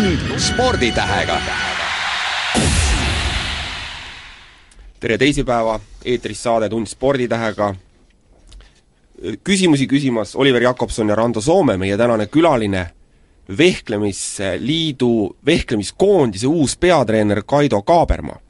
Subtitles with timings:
[0.00, 1.40] tund sporditähega.
[5.00, 7.74] tere teisipäeva, eetris saade Tund sporditähega.
[9.44, 12.86] küsimusi küsimas Oliver Jakobson ja Rando Soome, meie tänane külaline,
[13.58, 18.40] vehklemisliidu, vehklemiskoondise uus peatreener Kaido Kaaberma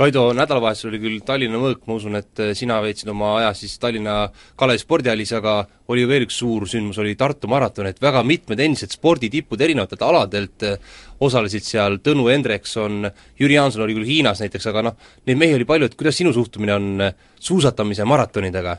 [0.00, 3.74] Kaido, nädalavahetusel oli küll Tallinna mõõk, ma usun, et eh, sina veetsid oma aja siis
[3.82, 4.14] Tallinna
[4.56, 5.58] Kalevi spordihallis, aga
[5.92, 10.04] oli ju veel üks suur sündmus, oli Tartu maraton, et väga mitmed endised sporditipud erinevatelt
[10.06, 13.10] aladelt eh, osalesid seal, Tõnu Hendrikson,
[13.42, 16.32] Jüri Jaanson oli küll Hiinas näiteks, aga noh, neid mehi oli palju, et kuidas sinu
[16.32, 18.78] suhtumine on eh, suusatamise maratonidega?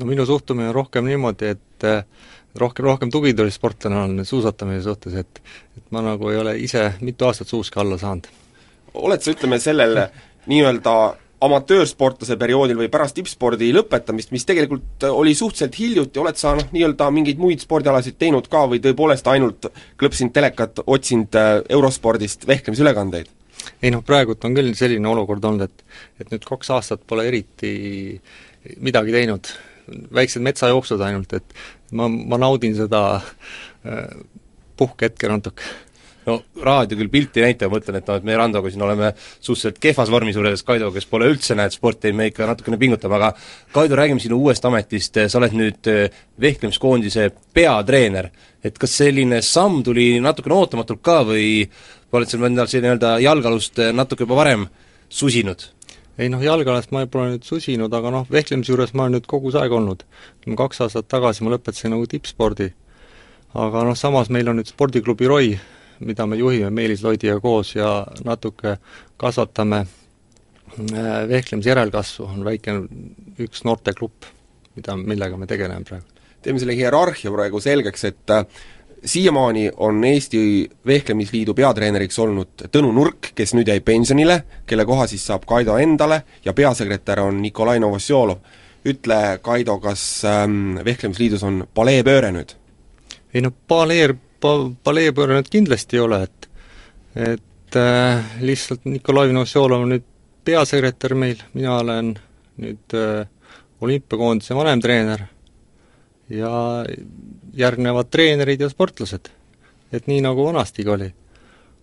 [0.00, 1.88] no minu suhtumine on rohkem niimoodi, et
[2.58, 5.42] rohkem, rohkem tugitoolisportlane olen suusatamise suhtes, et
[5.78, 8.39] et ma nagu ei ole ise mitu aastat suuski alla saanud
[8.94, 9.98] oled sa, ütleme, sellel
[10.50, 10.94] nii-öelda
[11.40, 17.08] amatöörsportlase perioodil või pärast tippspordi lõpetamist, mis tegelikult oli suhteliselt hiljuti, oled sa noh, nii-öelda
[17.16, 23.32] mingeid muid spordialasid teinud ka või tõepoolest ainult klõpsinud telekat, otsinud äh, eurospordist vehklemisülekandeid?
[23.84, 27.72] ei noh, praegult on küll selline olukord olnud, et et nüüd kaks aastat pole eriti
[28.80, 29.48] midagi teinud,
[30.16, 31.56] väiksed metsajooksud ainult, et
[31.96, 34.12] ma, ma naudin seda äh,
[34.80, 35.64] puhkehetke natuke
[36.26, 39.12] no raadio küll pilti ei näita, ma mõtlen, et noh, et me Randoga siin oleme
[39.16, 43.32] suhteliselt kehvas vormis võrreldes Kaidoga, kes pole üldse, näed, sporti me ikka natukene pingutame, aga
[43.74, 48.30] Kaido, räägime sinu uuest ametist, sa oled nüüd eh, vehklemiskoondise peatreener.
[48.64, 51.64] et kas selline samm tuli natukene ootamatult ka või
[52.12, 54.66] oled sa endal see nii-öelda jalgealust eh, natuke juba varem
[55.08, 55.70] susinud?
[56.20, 59.52] ei noh, jalgealast ma pole nüüd susinud, aga noh, vehklemise juures ma olen nüüd kogu
[59.54, 60.04] see aeg olnud.
[60.58, 62.72] kaks aastat tagasi ma lõpetasin nagu tippspordi.
[63.54, 65.54] aga noh, samas meil on nüüd spordiklubi ROI,
[66.00, 68.76] mida me juhime Meelis Loidiga koos ja natuke
[69.20, 72.76] kasvatame äh, vehklemise järelkasvu, on väike
[73.40, 74.28] üks noortegrupp,
[74.76, 76.06] mida, millega me tegeleme praegu.
[76.42, 78.46] teeme selle hierarhia praegu selgeks, et äh,
[79.04, 85.26] siiamaani on Eesti Vehklemisliidu peatreeneriks olnud Tõnu Nurk, kes nüüd jäi pensionile, kelle koha siis
[85.26, 88.40] saab Kaido endale, ja peasekretär on Nikolai Novosjolov.
[88.84, 92.56] ütle, Kaido, kas ähm, Vehklemisliidus on paleepööre nüüd?
[93.34, 96.48] ei no paleer pa-, paleepööre nüüd kindlasti ei ole, et
[97.70, 100.06] et äh, lihtsalt Nikolai Novosjolov on nüüd
[100.46, 102.14] peasekretär meil, mina olen
[102.60, 103.26] nüüd äh,
[103.80, 105.26] olümpiakoondise vanemtreener
[106.30, 106.52] ja
[107.56, 109.30] järgnevad treenerid ja sportlased.
[109.92, 111.12] et nii, nagu vanastigi oli.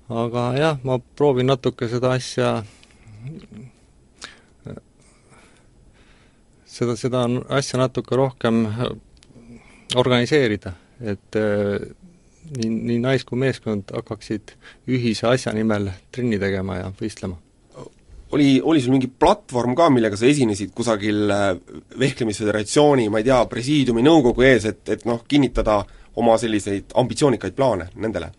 [0.09, 2.63] aga jah, ma proovin natuke seda asja
[6.65, 8.65] seda, seda asja natuke rohkem
[9.95, 11.87] organiseerida, et äh,
[12.55, 14.55] nii, nii nais- kui meeskond hakkaksid
[14.87, 17.37] ühise asja nimel trenni tegema ja võistlema.
[18.31, 21.53] oli, oli sul mingi platvorm ka, millega sa esinesid kusagil äh,
[21.99, 25.85] Vehklemisföderatsiooni, ma ei tea, presiidiumi nõukogu ees, et, et noh, kinnitada
[26.15, 28.31] oma selliseid ambitsioonikaid plaane nendele?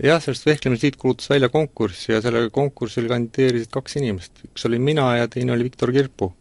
[0.00, 5.08] jah, sellest Vehklemisliit kuulutas välja konkurssi ja sellele konkursil kandideerisid kaks inimest, üks olin mina
[5.16, 6.32] ja teine oli Viktor Kirpu.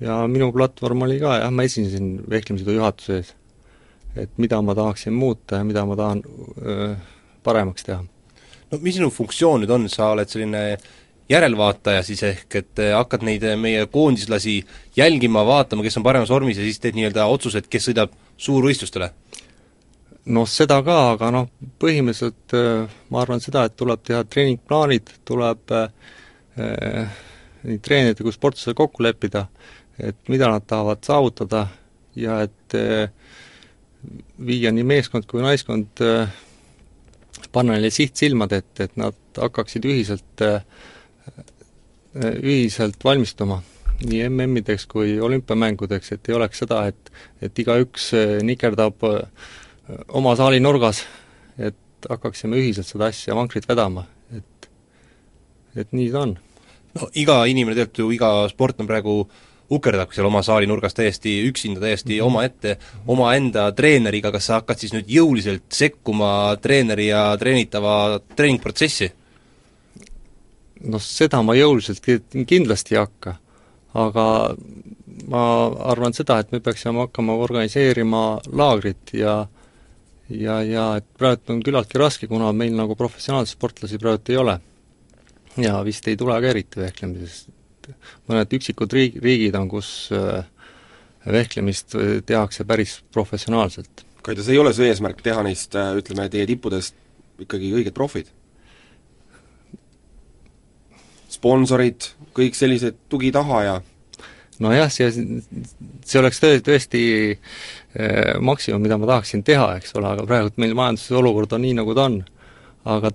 [0.00, 3.34] ja minu platvorm oli ka, jah, ma esinesin Vehklemisliidu juhatuse ees
[4.16, 6.22] et mida ma tahaksin muuta ja mida ma tahan
[6.62, 6.94] öö,
[7.42, 8.02] paremaks teha.
[8.70, 10.64] no mis sinu funktsioon nüüd on, sa oled selline
[11.30, 14.60] järelvaataja siis ehk et hakkad neid meie koondislasi
[14.96, 19.12] jälgima, vaatama, kes on paremas vormis ja siis teed nii-öelda otsused, kes sõidab suurvõistlustele?
[20.30, 21.46] noh, seda ka, aga noh,
[21.80, 22.54] põhimõtteliselt
[23.10, 27.20] ma arvan seda, et tuleb teha treeningplaanid, tuleb äh,
[27.66, 29.46] nii treenerite kui sportlasega kokku leppida,
[29.98, 31.66] et mida nad tahavad saavutada
[32.18, 33.08] ja et äh,
[34.46, 36.30] viia nii meeskond kui naiskond, äh,
[37.52, 40.62] panna neile siht silmade ette, et nad hakkaksid ühiselt, äh,
[42.40, 43.60] ühiselt valmistuma
[44.00, 47.10] nii MM-ideks kui olümpiamängudeks, et ei oleks seda, et
[47.44, 49.04] et igaüks äh, nikerdab
[50.08, 51.04] oma saali nurgas,
[51.58, 54.70] et hakkaksime ühiselt seda asja vankrit vedama, et
[55.76, 56.38] et nii ta on.
[56.96, 60.94] no iga inimene tegelikult ju, iga sport on praegu äh, ukerdab seal oma saali nurgas
[60.94, 62.26] täiesti üksinda, täiesti mm -hmm.
[62.26, 69.12] omaette, omaenda treeneriga, kas sa hakkad siis nüüd jõuliselt sekkuma treeneri ja treenitava treeningprotsessi?
[70.80, 72.00] noh, seda ma jõuliselt
[72.46, 73.34] kindlasti ei hakka,
[73.94, 74.56] aga
[75.28, 75.42] ma
[75.92, 79.46] arvan seda, et me peaksime hakkama organiseerima laagrit ja
[80.30, 84.58] ja, ja et praegu on küllaltki raske, kuna meil nagu professionaalseid sportlasi praegu ei ole.
[85.58, 87.48] ja vist ei tule ka eriti vehklemises,
[88.30, 90.44] mõned üksikud riig-, riigid on, kus äh,
[91.26, 94.04] vehklemist äh, tehakse päris professionaalselt.
[94.22, 96.96] Kaido, see ei ole su eesmärk teha neist, äh, ütleme, teie tippudest
[97.40, 98.30] ikkagi õiged profid?
[101.30, 103.74] sponsorid, kõik sellised tugi taha ja
[104.60, 105.08] nojah, see,
[106.04, 110.76] see oleks tõesti, tõesti eh, maksimum, mida ma tahaksin teha, eks ole, aga praegu meil
[110.76, 112.20] majanduse olukord on nii, nagu ta on.
[112.90, 113.10] aga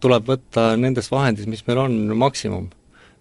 [0.00, 2.68] tuleb võtta nendest vahenditest, mis meil on, maksimum.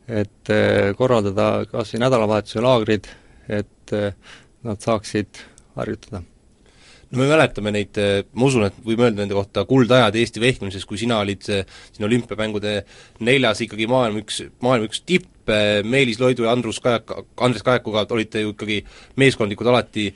[0.07, 3.09] Et eh, korraldada kas või nädalavahetuse laagrid,
[3.49, 4.15] et eh,
[4.65, 5.41] nad saaksid
[5.75, 6.23] harjutada.
[7.11, 7.97] No me mäletame neid,
[8.33, 12.79] ma usun, et võime öelda nende kohta kuldajad Eesti vehklemises, kui sina olid siin olümpiamängude
[13.23, 15.29] neljas ikkagi maailma üks, maailma üks tipp,
[15.85, 17.13] Meelis Loidu ja Andrus Kajak,
[17.45, 18.79] Andres Kajakuga olite ju ikkagi
[19.21, 20.07] meeskondlikud alati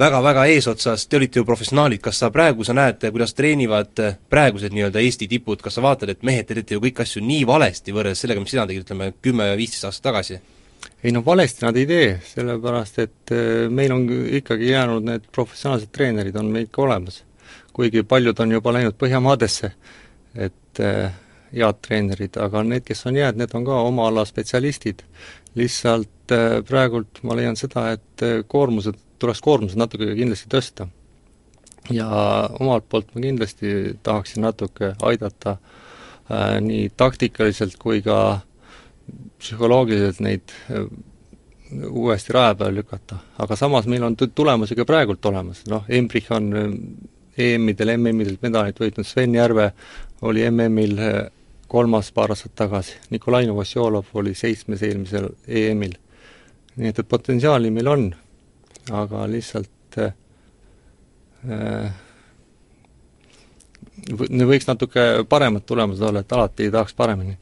[0.00, 4.00] väga-väga eesotsas, te olite ju professionaalid, kas sa praegu, sa näed, kuidas treenivad
[4.32, 7.44] praegused nii-öelda Eesti tipud, kas sa vaatad, et mehed, te teete ju kõiki asju nii
[7.48, 10.40] valesti võrreldes sellega, mis sina tegid, ütleme, kümme-viisteist aastat tagasi?
[11.04, 14.06] ei no valesti nad ei tee, sellepärast et äh, meil on
[14.40, 17.24] ikkagi jäänud need professionaalsed treenerid on meil ikka olemas.
[17.72, 19.70] kuigi paljud on juba läinud Põhjamaadesse,
[20.34, 21.12] et äh,
[21.52, 25.04] head treenerid, aga need, kes on jäänud, need on ka oma ala spetsialistid.
[25.54, 26.32] lihtsalt
[26.68, 30.88] praegult ma leian seda, et koormused, tuleks koormused natuke kindlasti tõsta.
[31.90, 32.08] ja
[32.60, 38.40] omalt poolt ma kindlasti tahaksin natuke aidata äh, nii taktikaliselt kui ka
[39.38, 40.84] psühholoogiliselt neid äh,
[41.90, 43.16] uuesti raja peale lükata.
[43.38, 46.70] aga samas meil on tulemusi ka praegult olemas, noh, Embrich on äh,
[47.38, 49.70] EM-idel, MM-idel medalit võitnud, Sven Järve
[50.26, 51.20] oli MM-il äh,
[51.70, 55.94] kolmas paar aastat tagasi, Nikolai Novosjolov oli seitsmes eelmisel EM-il.
[56.76, 58.10] nii et, et potentsiaali meil on,
[58.88, 60.14] aga lihtsalt äh,
[64.10, 67.36] võiks natuke paremad tulemused olla, et alati tahaks paremini.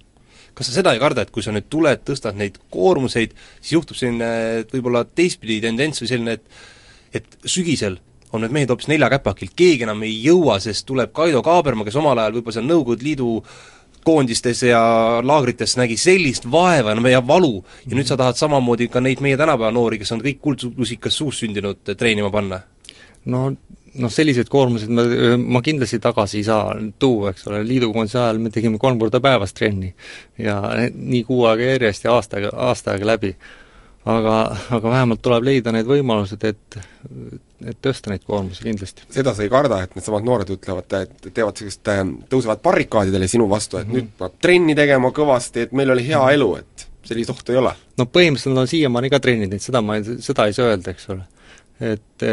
[0.55, 3.99] Kas sa seda ei karda, et kui sa nüüd tuled, tõstad neid koormuseid, siis juhtub
[3.99, 6.44] selline võib-olla teistpidi tendents või selline, et
[7.17, 7.94] et sügisel
[8.37, 12.19] on need mehed hoopis neljakäpakilt, keegi enam ei jõua, sest tuleb Kaido Kaaberma, kes omal
[12.20, 13.29] ajal võib-olla seal Nõukogude Liidu
[14.08, 14.81] koondistes ja
[15.22, 19.37] laagrites nägi sellist vaeva ja meie valu ja nüüd sa tahad samamoodi ka neid meie
[19.37, 22.62] tänapäeva noori, kes on kõik kuldlusikas suus sündinud, treenima panna?
[23.28, 23.50] no
[23.99, 25.05] noh, selliseid koormuseid ma,
[25.56, 29.55] ma kindlasti tagasi ei saa tuua, eks ole, liidukoondise ajal me tegime kolm korda päevas
[29.56, 29.93] trenni
[30.40, 30.60] ja
[30.94, 33.34] nii kuu aega järjest ja aasta aega, aasta aega läbi.
[34.08, 34.34] Aga,
[34.76, 36.81] aga vähemalt tuleb leida need võimalused, et
[37.69, 39.06] et tõsta neid koormusi kindlasti.
[39.12, 43.49] seda sa ei karda, et needsamad noored ütlevad, et teevad sellist, äh, tõusevad barrikaadidele sinu
[43.50, 43.96] vastu, et mm -hmm.
[43.96, 46.34] nüüd peab trenni tegema kõvasti, et meil oli hea mhm.
[46.38, 47.75] elu, et sellist ohtu ei ole?
[47.99, 51.22] no põhimõtteliselt nad on siiamaani ka treenid, seda ma, seda ei saa öelda, eks ole.
[51.81, 52.26] et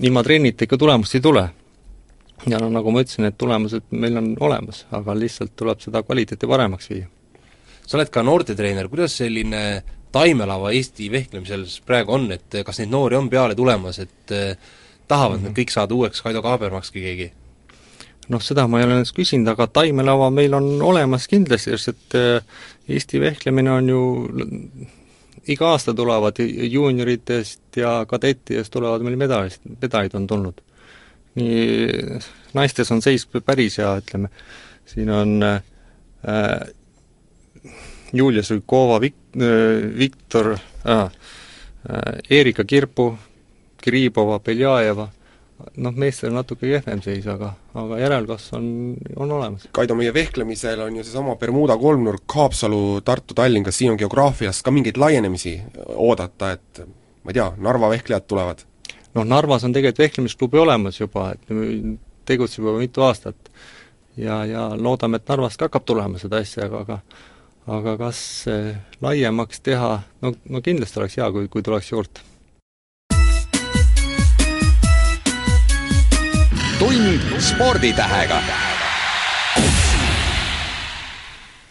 [0.00, 1.48] ilma trennita ikka tulemust ei tule.
[2.46, 6.46] ja no nagu ma ütlesin, et tulemused meil on olemas, aga lihtsalt tuleb seda kvaliteeti
[6.46, 7.06] paremaks viia.
[7.86, 9.82] Sa oled ka noortetreener, kuidas selline
[10.14, 14.56] taimelava Eesti vehklemisel praegu on, et kas neid noori on peale tulemas, et eh,
[15.08, 15.48] tahavad mm -hmm.
[15.50, 17.32] nad kõik saada uueks Kaido Kaabermakski keegi?
[18.28, 22.14] noh, seda ma ei ole ennast küsinud, aga taimelava meil on olemas kindlasti, sest et
[22.14, 22.40] eh,
[22.88, 24.00] Eesti vehklemine on ju
[25.48, 26.38] iga aasta tulevad
[26.70, 30.60] juunioritest ja kadettidest tulevad meil medalist, medalid on tulnud.
[31.34, 31.80] nii
[32.54, 34.28] naistes on seis päris hea, ütleme,
[34.86, 35.62] siin on äh,
[38.14, 43.10] Julia Suikova, Vik- äh,, Viktor äh,, äh, Erika Kirpu,
[43.84, 45.08] Gribova, Beljajeva
[45.76, 48.68] noh, meestel on natuke kehvem seis, aga, aga järelkasv on,
[49.20, 49.66] on olemas.
[49.74, 54.62] Kaido, meie vehklemisel on ju seesama Bermuda kolmnurk, Haapsalu, Tartu, Tallinn, kas siin on geograafias
[54.64, 55.56] ka mingeid laienemisi
[55.94, 58.64] oodata, et ma ei tea, Narva vehklejad tulevad?
[59.14, 61.52] noh, Narvas on tegelikult vehklemisklubi olemas juba, et
[62.26, 63.52] tegutseb juba mitu aastat.
[64.16, 67.00] ja, ja loodame, et Narvast ka hakkab tulema seda asja, aga, aga
[67.66, 68.44] aga kas
[69.00, 72.24] laiemaks teha, no, no kindlasti oleks hea, kui, kui tuleks juurde
[76.84, 78.42] tund sporditähega.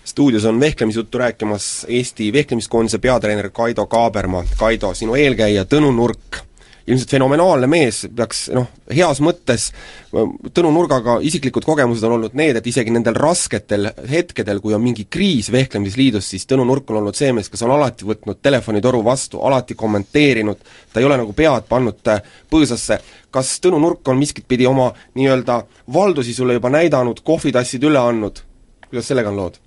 [0.05, 4.43] stuudios on vehklemisjuttu rääkimas Eesti vehklemiskoondise peatreener Kaido Kaaberma.
[4.57, 6.38] Kaido, sinu eelkäija Tõnu Nurk
[6.87, 9.69] ilmselt fenomenaalne mees, peaks noh, heas mõttes,
[10.13, 15.07] Tõnu Nurgaga isiklikud kogemused on olnud need, et isegi nendel rasketel hetkedel, kui on mingi
[15.09, 19.41] kriis Vehklemisliidus, siis Tõnu Nurk on olnud see mees, kes on alati võtnud telefonitoru vastu,
[19.41, 20.61] alati kommenteerinud,
[20.93, 22.21] ta ei ole nagu pead pannud äh,
[22.51, 22.99] põõsasse.
[23.31, 25.63] kas Tõnu Nurk on miskit pidi oma nii-öelda
[25.93, 28.43] valdusi sulle juba näidanud, kohvitassid üle andnud,
[28.89, 29.61] kuidas sellega on lood?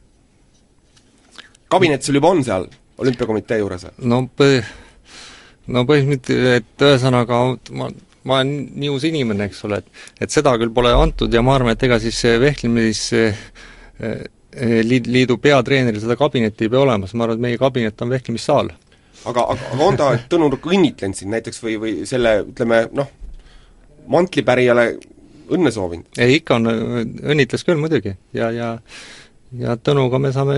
[1.68, 2.68] kabinet sul juba on seal
[2.98, 3.86] olümpiakomitee juures?
[3.98, 4.62] no põ-,
[5.72, 7.40] no põhimõtteliselt, et ühesõnaga
[7.78, 7.88] ma,
[8.26, 11.56] ma olen nii uus inimene, eks ole, et et seda küll pole antud ja ma
[11.56, 13.44] arvan, et ega siis vehklemis eh,
[14.86, 18.72] liid, liidu peatreeneril seda kabinetti ei pea olemas, ma arvan, et meie kabinet on vehklemissaal.
[19.26, 23.12] aga, aga, aga on ta Tõnu Nurk õnnitlenud sind näiteks või, või selle, ütleme noh,
[24.12, 24.88] mantlipärijale
[25.54, 26.10] õnne soovinud?
[26.18, 26.72] ei, ikka on,
[27.34, 28.74] õnnitles küll muidugi ja, ja
[29.56, 30.56] ja Tõnuga me saame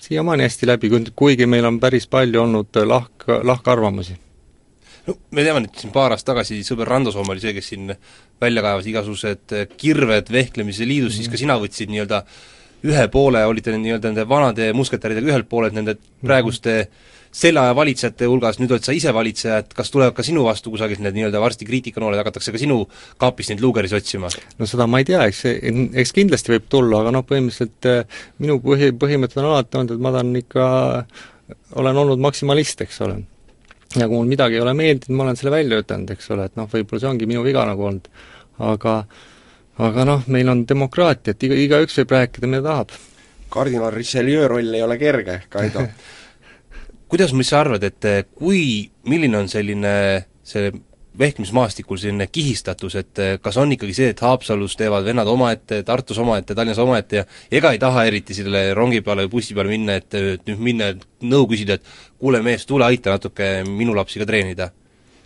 [0.00, 4.14] siiamaani hästi läbi, kuigi meil on päris palju olnud lahk, lahkarvamusi
[5.08, 7.92] no me teame nüüd siin paar aastat tagasi sõber Rando Soome oli see, kes siin
[8.40, 11.22] välja kaevas igasugused kirved vehklemise liidus mm, -hmm.
[11.22, 12.24] siis ka sina võtsid nii-öelda
[12.90, 17.74] ühe poole, olite nii-öelda nende vanade musketäridega ühelt poolelt nende praeguste mm -hmm selle aja
[17.78, 21.14] valitsejate hulgas, nüüd oled sa ise valitseja, et kas tulevad ka sinu vastu kusagilt need
[21.14, 22.82] nii-öelda varsti kriitikanooled, hakatakse ka sinu
[23.22, 24.30] kaapist neid luugeris otsima?
[24.58, 25.44] no seda ma ei tea, eks
[26.02, 30.02] eks kindlasti võib tulla, aga noh, põhimõtteliselt eh, minu põhi, põhimõte on alati olnud, et
[30.02, 30.64] ma tahan ikka,
[31.82, 33.20] olen olnud maksimalist, eks ole
[33.96, 36.56] ja kui mul midagi ei ole meeldinud, ma olen selle välja ütelnud, eks ole, et
[36.58, 38.08] noh, võib-olla see ongi minu viga nagu olnud.
[38.70, 38.96] aga
[39.80, 42.96] aga noh, meil on demokraatia, et iga, igaüks võib rääkida, mida tahab.
[43.50, 45.86] kardinal Richelieu roll ei ole kerge, Kaido
[47.10, 48.06] kuidas, mis sa arvad, et
[48.38, 49.92] kui, milline on selline
[50.46, 50.70] see
[51.18, 56.18] vehklemismaastikul selline kihistatus, et eh, kas on ikkagi see, et Haapsalus teevad vennad omaette, Tartus
[56.18, 59.98] omaette, Tallinnas omaette ja ega ei taha eriti selle rongi peale või bussi peale minna,
[59.98, 60.92] et, et nüüd minna
[61.26, 64.70] nõu küsida, et kuule mees, tule aita natuke minu lapsi ka treenida.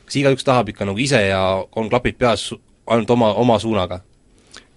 [0.04, 1.40] kas igaüks tahab ikka nagu ise ja
[1.76, 2.52] on klapid peas
[2.86, 4.00] ainult oma, oma suunaga?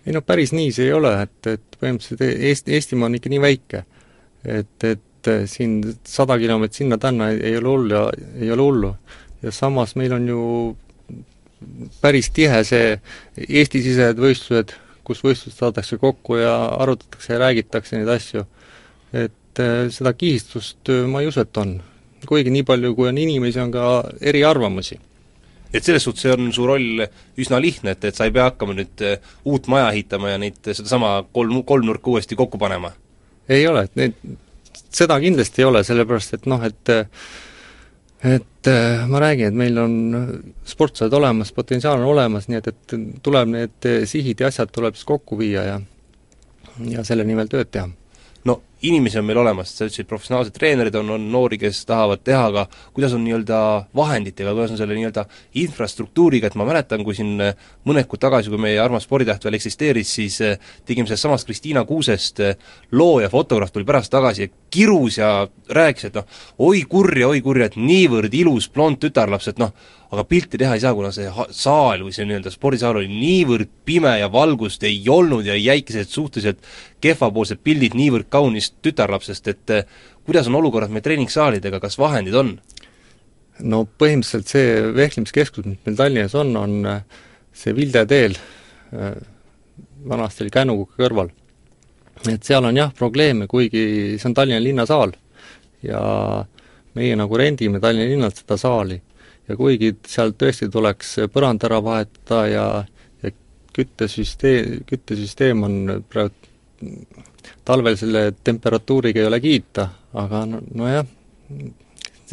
[0.06, 3.42] ei no päris nii see ei ole, et, et põhimõtteliselt Eesti, Eestimaa on ikka nii
[3.44, 3.84] väike,
[4.44, 8.04] et, et siin sada kilomeetrit sinna-tänna ei, ei ole hullu ja
[8.42, 8.94] ei ole hullu.
[9.42, 10.44] ja samas meil on ju
[12.02, 12.98] päris tihe see
[13.38, 14.74] Eesti-sisesed võistlused,
[15.08, 18.46] kus võistlused saadakse kokku ja arutatakse ja räägitakse neid asju.
[19.14, 21.78] et äh, seda kihistust äh, ma ei usu, et on.
[22.28, 25.00] kuigi nii palju, kui on inimesi, on ka eriarvamusi.
[25.74, 27.06] et selles suhtes on su roll
[27.38, 30.62] üsna lihtne, et, et sa ei pea hakkama nüüd äh, uut maja ehitama ja neid,
[30.68, 32.92] sedasama kolm, kolmnurka uuesti kokku panema?
[33.50, 34.38] ei ole, et need,
[34.92, 36.96] seda kindlasti ei ole, sellepärast et noh, et
[38.24, 39.94] et äh, ma räägin, et meil on
[40.66, 45.06] sportlased olemas, potentsiaal on olemas, nii et, et tuleb need sihid ja asjad tuleb siis
[45.06, 45.78] kokku viia ja
[46.86, 47.88] ja selle nimel tööd teha.
[48.46, 52.44] No inimesi on meil olemas, sa ütlesid, professionaalsed treenerid on, on noori, kes tahavad teha,
[52.52, 53.60] aga kuidas on nii-öelda
[53.98, 55.26] vahenditega, kuidas on selle nii-öelda
[55.64, 59.58] infrastruktuuriga, et ma mäletan, kui siin äh, mõned kuud tagasi, kui meie armas sporditäht veel
[59.58, 62.58] eksisteeris, siis äh, tegime sellest samast Kristiina Kuusest äh,
[62.92, 65.32] loo ja fotograaf tuli pärast tagasi ja kirus ja
[65.74, 66.28] rääkis, et noh,
[66.70, 69.74] oi kurja, oi kurja, et niivõrd ilus blond tütarlaps, et noh,
[70.12, 74.14] aga pilti teha ei saa, kuna see saal või see nii-öelda spordisaal oli niivõrd pime
[74.22, 76.62] ja valgust ei olnud ja jäid sellised suhteliselt
[77.04, 78.30] kehvapoolsed pildid niivõrd
[78.68, 79.86] kaunist tütarlapsest, et eh,
[80.26, 82.60] kuidas on olukorrad meie treeningsaalidega, kas vahendid on?
[83.60, 87.02] no põhimõtteliselt see vehklemiskeskus, mis meil Tallinnas on, on eh,
[87.54, 88.36] see Vilde teel,
[88.94, 89.16] eh,
[90.08, 91.32] vanasti oli Kännukuka kõrval.
[92.30, 95.14] et seal on jah probleeme, kuigi see on Tallinna linnasaal
[95.84, 96.46] ja
[96.94, 99.02] meie nagu rendime Tallinna linnalt seda saali
[99.48, 102.68] ja kuigi seal tõesti tuleks põrand ära vahetada ja,
[103.24, 103.32] ja
[103.74, 106.34] küttesüsteem, küttesüsteem on praegu
[107.68, 109.88] talvel selle temperatuuriga ei ole kiita,
[110.18, 111.08] aga no, nojah,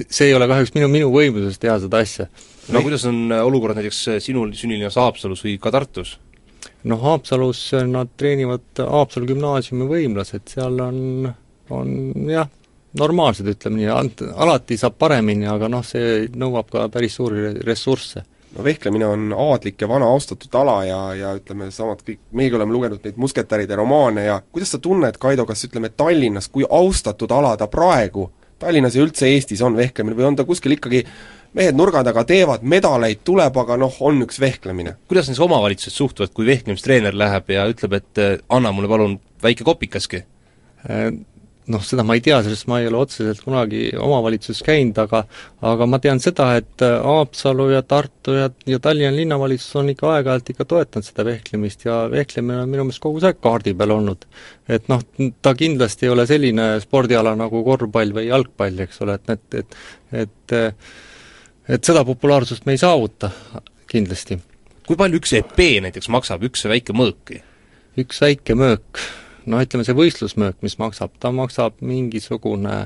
[0.04, 2.28] see ei ole kahjuks minu, minu võimuses teha seda asja.
[2.74, 6.18] no kuidas on olukorrad näiteks sinul sünnilinnas Haapsalus või ka Tartus?
[6.88, 11.30] noh, Haapsalus nad treenivad Haapsalu gümnaasiumi võimlased, seal on,
[11.70, 11.96] on
[12.30, 12.50] jah,
[12.98, 18.24] normaalsed, ütleme nii, alati saab paremini, aga noh, see nõuab ka päris suuri ressursse
[18.54, 22.74] no vehklemine on aadlik ja vana austatud ala ja, ja ütleme, samad kõik, meiegi oleme
[22.74, 27.56] lugenud neid musketäride romaane ja kuidas sa tunned, Kaido, kas ütleme, Tallinnas, kui austatud ala
[27.60, 28.28] ta praegu
[28.62, 31.02] Tallinnas ja üldse Eestis on vehklemine või on ta kuskil ikkagi
[31.54, 34.96] mehed nurga taga teevad, medaleid tuleb, aga noh, on üks vehklemine.
[35.08, 40.24] kuidas siis omavalitsused suhtuvad, kui vehklemistreener läheb ja ütleb, et anna mulle palun väike kopikaski?
[41.64, 45.22] Äh, noh, seda ma ei tea, sest ma ei ole otseselt kunagi omavalitsuses käinud, aga
[45.64, 50.10] aga ma tean seda, et äh, Haapsalu ja Tartu ja, ja Tallinna linnavalitsus on ikka
[50.12, 54.28] aeg-ajalt ikka toetanud seda vehklemist ja vehklemine on minu meelest kogu aeg kaardi peal olnud.
[54.68, 55.02] et noh,
[55.42, 60.24] ta kindlasti ei ole selline spordiala nagu korvpall või jalgpall, eks ole, et, et, et
[60.24, 60.56] et
[61.74, 63.30] et seda populaarsust me ei saavuta
[63.88, 64.38] kindlasti.
[64.86, 67.38] kui palju üks EP näiteks maksab, üks väike mõõk?
[68.00, 69.06] üks väike mõõk
[69.50, 72.76] noh, ütleme see võistlusmöök, mis maksab, ta maksab mingisugune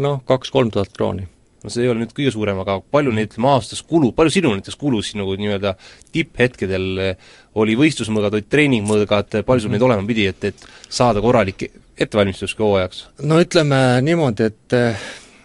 [0.00, 1.28] noh, kaks-kolm tuhat krooni.
[1.64, 4.58] no see ei ole nüüd kõige suurem, aga palju neid, ütleme, aastas kulub, palju sinul
[4.58, 5.74] näiteks kulus nagu nii-öelda
[6.12, 11.64] tipphetkedel eh, oli võistlusmõõgad, olid treeningmõõgad, palju sul neid olema pidi, et, et saada korralik
[11.96, 13.06] ettevalmistus ka hooajaks?
[13.24, 14.78] no ütleme niimoodi, et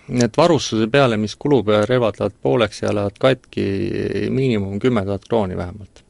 [0.09, 3.65] et varustuse peale, mis kulub ja relvad lähevad pooleks ja lähevad katki,
[4.33, 6.03] miinimum kümme tuhat krooni vähemalt.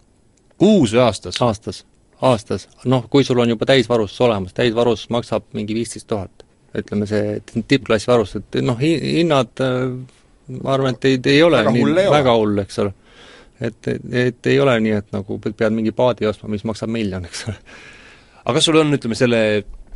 [0.57, 1.41] kuus või aastas?
[1.41, 1.83] aastas
[2.21, 6.45] aastas, noh, kui sul on juba täisvarustus olemas, täisvarustus maksab mingi viisteist tuhat.
[6.75, 9.93] ütleme, see tippklassi varustus, et noh, hinnad äh,
[10.61, 12.93] ma arvan, et ei, ei ole väga nii väga hull, eks ole.
[13.59, 17.47] et, et ei ole nii, et nagu pead mingi paadi ostma, mis maksab miljon, eks
[17.49, 17.57] ole.
[18.43, 19.41] aga kas sul on, ütleme, selle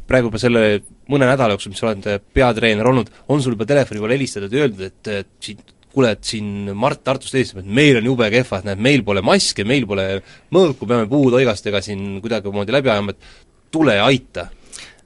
[0.07, 0.63] praegu juba selle
[1.11, 4.65] mõne nädala jooksul, mis sa oled peatreener olnud, on sul juba telefoni peal helistatud ja
[4.65, 5.61] öeldud, et, et siit
[5.93, 9.23] kuule, et siin Mart Tartust helistab, et meil on jube kehva, et näed, meil pole
[9.25, 10.07] maske, meil pole
[10.55, 14.47] mõõku, peame puutoigastega siin kuidagimoodi läbi ajama, et tule ja aita.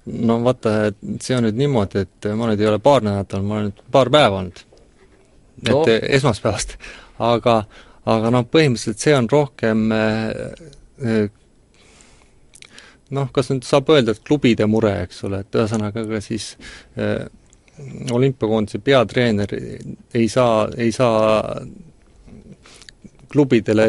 [0.08, 3.48] no vaata, et see on nüüd niimoodi, et ma nüüd ei ole paar nädalat olnud,
[3.50, 4.63] ma olen nüüd paar päeva olnud.
[4.63, 4.65] et
[5.67, 5.79] No.
[5.79, 5.84] no.
[5.88, 6.77] esmaspäevast.
[7.20, 7.63] aga,
[8.06, 10.27] aga noh, põhimõtteliselt see on rohkem eh,
[11.01, 11.29] eh,
[13.10, 16.51] noh, kas nüüd saab öelda, et klubide mure, eks ole, et ühesõnaga ka siis
[17.00, 17.25] äh,
[18.12, 19.54] olümpiakoondise peatreener
[20.14, 21.62] ei saa, ei saa
[23.32, 23.88] klubidele,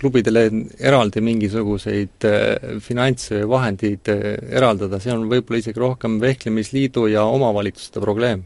[0.00, 0.44] klubidele
[0.78, 4.30] eraldi mingisuguseid äh, finantse või vahendeid äh,
[4.60, 8.44] eraldada, see on võib-olla isegi rohkem vehklemisliidu ja omavalitsuste probleem.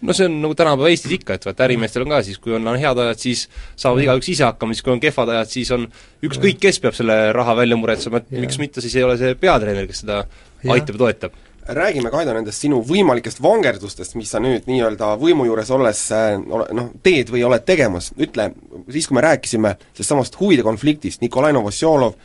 [0.00, 2.68] no see on nagu tänapäeva Eestis ikka, et vaata ärimeestel on ka siis, kui on,
[2.70, 5.84] on head ajad, siis saavad igaüks ise hakkama, siis kui on kehvad ajad, siis on
[6.24, 8.46] ükskõik, kes peab selle raha välja muretsema, et Jah.
[8.46, 10.24] miks mitte siis ei ole see peatreener, kes seda
[10.68, 11.38] aitab ja toetab.
[11.74, 16.90] Räägime, Kaido, nendest sinu võimalikest vangerdustest, mis sa nüüd nii-öelda võimu juures olles äh, noh,
[17.04, 18.50] teed või oled tegemas, ütle,
[18.90, 22.16] siis kui me rääkisime sellest samast huvide konfliktist, Nikolai Novosjolov,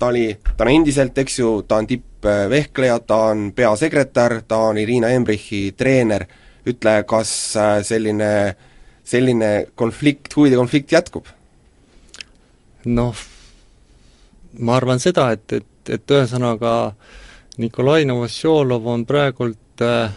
[0.00, 0.26] ta oli,
[0.56, 5.70] ta on endiselt, eks ju, ta on tippvehkleja, ta on peasekretär, ta on Irina Embrichi
[5.76, 6.26] treener,
[6.68, 8.30] ütle, kas äh, selline,
[9.04, 11.28] selline konflikt, huvide konflikt jätkub?
[12.88, 13.16] noh,
[14.64, 16.94] ma arvan seda, et, et, et ühesõnaga
[17.60, 20.12] Nikolai Novosjolov on praegult äh,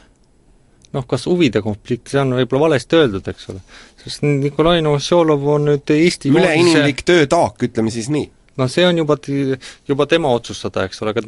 [0.94, 3.64] noh, kas huvide konflikt, see on võib-olla valesti öeldud, eks ole.
[4.04, 8.30] sest Nikolai Novosjolov on nüüd Eesti üleinimlik töötaak, ütleme siis nii.
[8.62, 9.18] no see on juba,
[9.90, 11.24] juba tema otsustada, eks ole, aga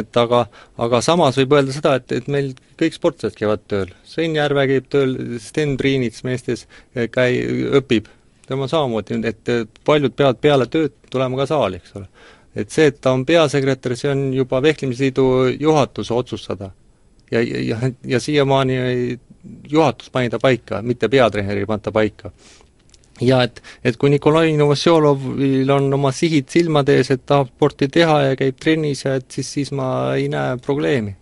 [0.00, 0.42] et aga,
[0.82, 3.94] aga samas võib öelda seda, et, et meil kõik sportlased käivad tööl.
[4.04, 6.66] Sven Järve käib tööl, Sten Priinits meestes
[7.14, 8.10] käi-, õpib,
[8.50, 9.54] tema samamoodi, et
[9.86, 12.10] paljud peavad peale tööd tulema ka saali, eks ole.
[12.56, 15.26] Et see, et ta on peasekretär, see on juba Vehklemisliidu
[15.60, 16.70] juhatuse otsustada.
[17.30, 19.18] ja, ja, ja, ja siiamaani
[19.68, 22.30] juhatus pani ta paika, mitte peatreener ei panda paika
[23.20, 28.18] ja et, et kui Nikolai Novosjolovil on oma sihid silmade ees, et tahab sporti teha
[28.28, 31.16] ja käib trennis ja et siis, siis ma ei näe probleemi.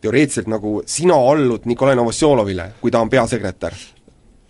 [0.00, 3.74] teoreetiliselt nagu sina allud Nikolai Novosjolovile, kui ta on peasekretär?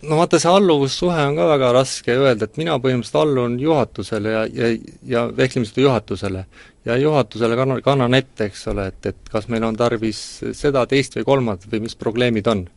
[0.07, 4.43] No vaata, see alluvussuhe on ka väga raske öelda, et mina põhimõtteliselt allun juhatusele ja,
[4.49, 4.69] ja,
[5.13, 6.45] ja vehklemisliidu juhatusele.
[6.85, 10.21] ja juhatusele kannan, kannan ette, eks ole, et, et kas meil on tarvis
[10.57, 12.67] seda, teist või kolmandat või mis probleemid on.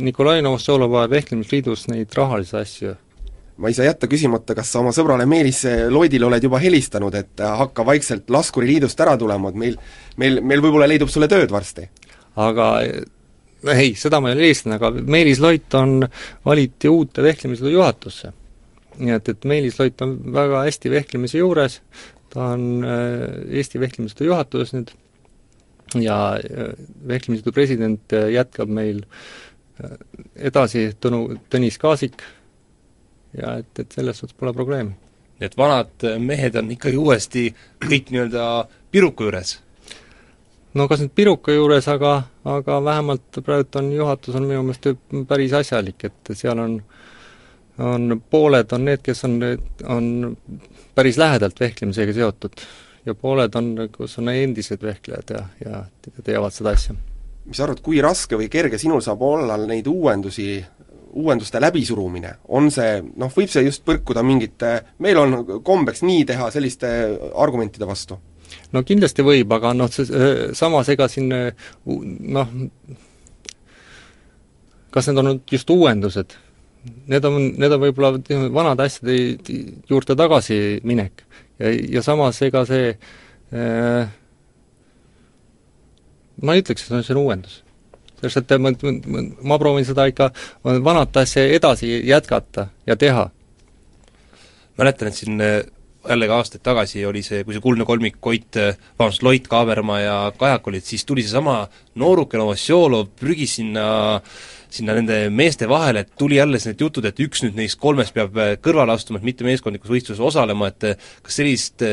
[0.00, 2.94] Nikolai Novosjolov ajab vehklemisliidus neid rahalisi asju
[3.62, 5.60] ma ei saa jätta küsimata, kas sa oma sõbrale Meelis
[5.92, 9.76] Loidile oled juba helistanud, et hakka vaikselt Laskuriliidust ära tulema, et meil,
[10.16, 11.88] meil, meil võib-olla leidub sulle tööd varsti?
[12.32, 12.66] aga
[13.62, 16.06] no ei, seda ma ei ole helistanud, aga Meelis Loit on,
[16.46, 18.32] valiti uute vehklemisliidu juhatusse.
[18.98, 21.80] nii et, et Meelis Loit on väga hästi vehklemise juures,
[22.32, 24.92] ta on äh, Eesti Vehklemisliidu juhatuses nüüd
[26.00, 26.74] ja äh,
[27.08, 29.04] Vehklemisliidu president äh, jätkab meil
[30.36, 32.22] edasi Tõnu, Tõnis Kaasik
[33.34, 34.92] ja et, et selles suhtes pole probleemi.
[35.40, 37.48] nii et vanad mehed on ikkagi uuesti
[37.82, 38.44] kõik nii-öelda
[38.92, 39.56] piruku juures.
[40.74, 45.52] No kas nüüd piruka juures, aga, aga vähemalt praegu on juhatus on minu meelest päris
[45.56, 46.80] asjalik, et seal on
[47.78, 49.38] on pooled on need, kes on,
[49.88, 50.36] on
[50.94, 52.64] päris lähedalt vehklemisega seotud
[53.06, 55.84] ja pooled on, kus on endised vehklejad ja, ja
[56.24, 56.94] teavad seda asja.
[57.44, 60.64] mis sa arvad, kui raske või kerge sinul saab olla neid uuendusi,
[61.12, 66.50] uuenduste läbisurumine, on see, noh, võib see just põrkuda mingite, meil on kombeks nii teha,
[66.54, 66.92] selliste
[67.34, 68.20] argumentide vastu?
[68.72, 69.90] No kindlasti võib, aga noh,
[70.56, 72.54] samas ega siin noh,
[74.92, 76.38] kas need on nüüd just uuendused?
[77.06, 78.16] Need on, need on võib-olla
[78.50, 79.14] vanade asjade
[79.86, 81.22] juurde tagasiminek
[81.62, 82.88] ja, ja samas ega see
[83.54, 84.10] äh,
[86.42, 87.60] ma ei ütleks, et see on, see on uuendus.
[88.22, 90.28] sest et ma, ma, ma proovin seda ikka,
[90.62, 93.30] vanat asja edasi jätkata ja teha.
[94.78, 95.60] mäletan, et siin äh,
[96.08, 98.58] jällegi aastaid tagasi oli see, kui see kuldne kolmik Koit,
[98.98, 101.60] vabandust, Loit, Kaaberma ja Kajak olid, siis tuli seesama
[102.00, 103.86] nooruke Novosjolov prügis sinna
[104.72, 108.38] sinna nende meeste vahele, et tuli jälle need jutud, et üks nüüd neist kolmest peab
[108.64, 111.84] kõrvale astuma, et mitte meeskondlikus võistluses osalema, et kas sellist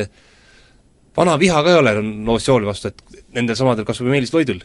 [1.17, 4.63] vana viha ka ei ole Novosjolovi vastu, et nendel samadel kas või Meelis Loidul?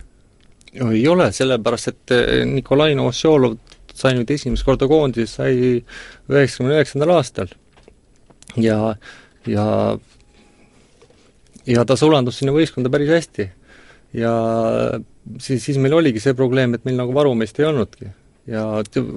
[0.74, 2.14] ei ole, sellepärast et
[2.50, 3.58] Nikolai Novosjolov
[3.94, 5.54] sai nüüd esimest korda koondises, sai
[6.30, 7.52] üheksakümne üheksandal aastal.
[8.56, 8.94] ja,
[9.50, 9.98] ja
[11.66, 13.48] ja ta sulandus sinna võistkonda päris hästi.
[14.14, 14.34] ja
[15.38, 18.10] siis, siis meil oligi see probleem, et meil nagu varumeest ei olnudki.
[18.46, 18.66] ja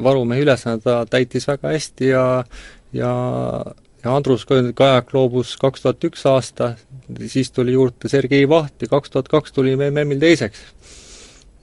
[0.04, 2.24] varumehe ülesanne ta täitis väga hästi ja
[2.94, 3.12] ja
[4.04, 6.76] ja Andrus Kajak loobus kaks tuhat üks aasta,
[7.28, 10.62] siis tuli juurde Sergei Vaht ja kaks tuhat kaks tuli MM-il teiseks.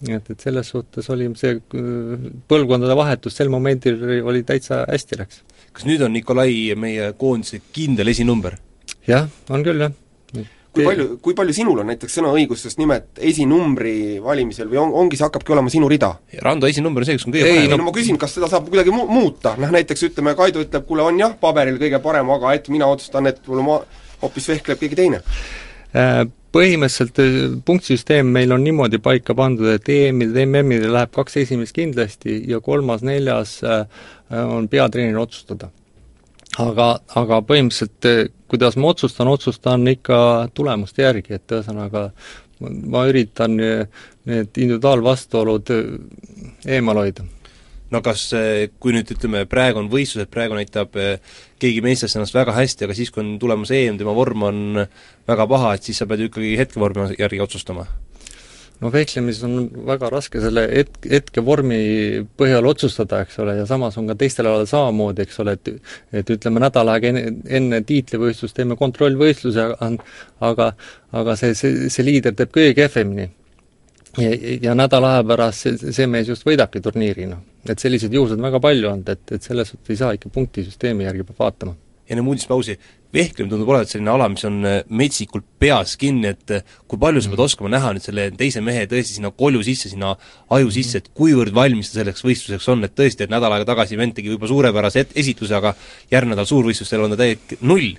[0.04, 5.20] Nii et, et selles suhtes oli see äh, põlvkondade vahetus sel momendil oli, täitsa hästi
[5.22, 5.42] läks.
[5.74, 8.58] kas nüüd on Nikolai meie koondise kindel esinumber?
[9.08, 9.94] jah, on küll, jah
[10.74, 15.18] kui palju, kui palju sinul on näiteks sõnaõigust just nimelt esinumbri valimisel või on, ongi
[15.18, 16.10] see, hakkabki olema sinu rida?
[16.42, 17.78] Rando esinumber on see, kes on kõige ei, parem.
[17.78, 21.06] no ma küsin, kas seda saab kuidagi mu-, muuta, noh näiteks ütleme, Kaido ütleb, kuule
[21.06, 23.78] on jah, paberil kõige parem, aga et mina otsustan, et mul ma
[24.24, 25.22] hoopis vehkleb keegi teine?
[25.94, 31.74] Äh, põhimõtteliselt äh, punktsüsteem meil on niimoodi paika pandud, et EM-idel, MM-idel läheb kaks esimest
[31.76, 34.04] kindlasti ja kolmas-neljas äh,
[34.44, 35.70] on peatreeneri otsustada
[36.62, 36.88] aga,
[37.18, 40.18] aga põhimõtteliselt eh, kuidas ma otsustan, otsustan ikka
[40.54, 42.08] tulemuste järgi, et ühesõnaga
[42.60, 43.86] ma üritan eh,
[44.30, 47.26] need individuaalvastuolud eh, eemal hoida.
[47.94, 48.26] No kas,
[48.82, 50.96] kui nüüd ütleme, praegu on võistlused, praegu näitab
[51.62, 54.64] keegi meestest ennast väga hästi, aga siis, kui on tulemas EM, tema vorm on
[55.30, 57.86] väga paha, et siis sa pead ikkagi hetkevormi järgi otsustama?
[58.80, 61.78] no vehklemises on väga raske selle hetk, hetkevormi
[62.38, 65.70] põhjal otsustada, eks ole, ja samas on ka teistel aladel samamoodi, eks ole, et
[66.20, 67.24] et ütleme, nädal aega enne,
[67.60, 69.70] enne tiitlivõistlust teeme kontrollvõistluse,
[70.50, 70.68] aga
[71.22, 73.30] aga see, see, see liider teeb kõige kehvemini.
[74.18, 74.36] ja,
[74.68, 77.42] ja nädala aja pärast see, see mees just võidabki turniiri, noh.
[77.70, 81.08] Et selliseid juhuseid on väga palju olnud, et, et selles suhtes ei saa ikka punktisüsteemi
[81.08, 81.76] järgi peab vaatama
[82.10, 82.76] enne uudispausi,
[83.14, 87.22] vehklemine tundub olevat selline ala, mis on äh, metsikult peas kinni, et äh, kui palju
[87.22, 87.46] sa pead mm.
[87.46, 90.74] oskama näha nüüd selle teise mehe tõesti sinna kolju sisse, sinna aju mm.
[90.74, 94.16] sisse, et kuivõrd valmis ta selleks võistluseks on, et tõesti, et nädal aega tagasi vend
[94.18, 95.72] tegi võib-olla suurepärase et-, esitluse, aga
[96.12, 97.94] järgmine nädal suurvõistlustel on ta täielik null.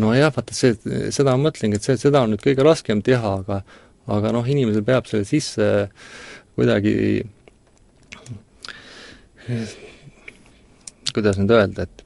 [0.00, 0.74] nojah, vaata see,
[1.14, 3.62] seda ma mõtlengi, et see, seda on nüüd kõige raskem teha, aga
[4.10, 5.66] aga noh, inimesel peab selle sisse
[6.56, 7.22] kuidagi
[11.14, 12.04] kuidas nüüd öelda, et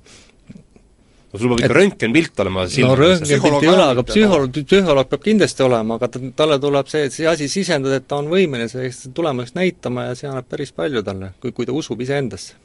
[1.32, 5.26] no sul peab ikka röntgenpilt olema silma no röntgenpilt ei ole, aga psühholoog, psühholoog peab
[5.26, 9.10] kindlasti olema, aga ta, talle tuleb see, see asi sisendada, et ta on võimeline sellist
[9.16, 12.56] tulemust näitama ja see annab päris palju talle, kui, kui ta usub iseendasse.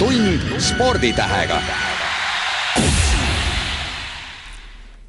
[0.00, 1.89] tund sporditähega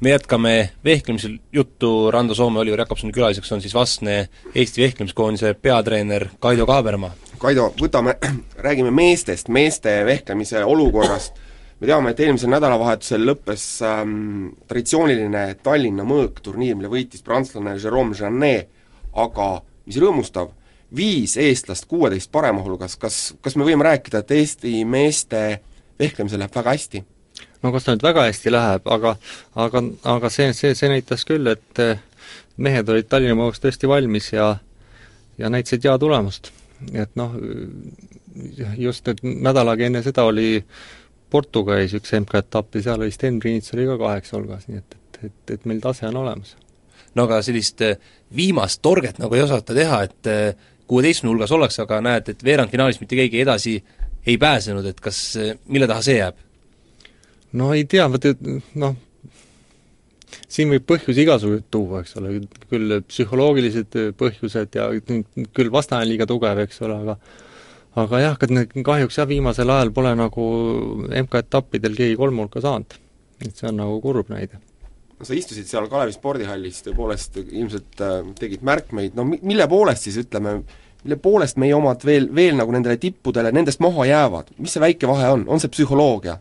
[0.02, 1.38] me jätkame vehklemisel.
[1.52, 7.12] Juttu, Rando Soome, Oliver Jakobsoni külaliseks on siis vastne Eesti vehklemiskoondise peatreener Kaido Kaabermaa.
[7.38, 8.16] Kaido, võtame,
[8.66, 11.38] räägime meestest, meeste vehklemise olukorrast,
[11.80, 18.68] me teame, et eelmisel nädalavahetusel lõppes ähm, traditsiooniline Tallinna mõõkturniir, mille võitis prantslane Jerome Janet,
[19.14, 19.48] aga
[19.86, 20.50] mis rõõmustav,
[20.96, 25.62] viis eestlast kuueteist parema hulgas, kas, kas me võime rääkida, et Eesti meeste
[25.98, 27.06] vehklemisel läheb väga hästi?
[27.62, 29.16] No kas ta nüüd väga hästi läheb, aga
[29.54, 29.84] aga,
[30.16, 31.84] aga see, see, see näitas küll, et
[32.56, 34.56] mehed olid Tallinna mõõks tõesti valmis ja
[35.38, 36.52] ja näitasid hea tulemust
[36.90, 37.36] et noh,
[38.80, 40.56] just et nädal aega enne seda oli
[41.32, 45.18] Portugalis üks MK-etapp ja seal oli Sten Priinits oli ka kaheksa hulgas, nii et, et,
[45.28, 46.56] et, et meil tase on olemas.
[47.14, 47.98] no aga sellist eh,
[48.36, 53.00] viimast torget nagu ei osata teha, et eh, kuueteistkümne hulgas ollakse, aga näed, et veerandfinaalis
[53.00, 53.76] mitte keegi edasi
[54.26, 56.40] ei pääsenud, et kas, eh, mille taha see jääb?
[57.58, 58.26] No ei tea, vot
[58.80, 58.96] noh,
[60.48, 62.34] siin võib põhjusi igasuguseid tuua, eks ole,
[62.70, 67.18] küll psühholoogilised põhjused ja küll vastane liiga tugev, eks ole, aga
[68.02, 70.44] aga jah, kahjuks jah, viimasel ajal pole nagu
[71.12, 73.00] MK-etappidel keegi kolme hulka saanud.
[73.42, 74.60] et see on nagu kurb näide
[75.22, 80.18] no sa istusid seal Kalevi spordihallis, tõepoolest ilmselt äh, tegid märkmeid, no mille poolest siis
[80.24, 80.56] ütleme,
[81.04, 85.10] mille poolest meie omad veel, veel nagu nendele tippudele, nendest maha jäävad, mis see väike
[85.10, 86.40] vahe on, on see psühholoogia?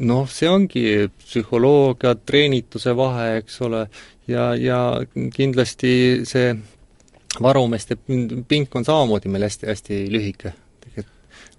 [0.00, 0.84] Noh, see ongi
[1.20, 3.86] psühholoogia, treenituse vahe, eks ole,
[4.30, 4.78] ja, ja
[5.34, 5.92] kindlasti
[6.28, 6.52] see
[7.42, 7.96] varumeeste
[8.48, 10.56] pink on samamoodi meil hästi-hästi lühike.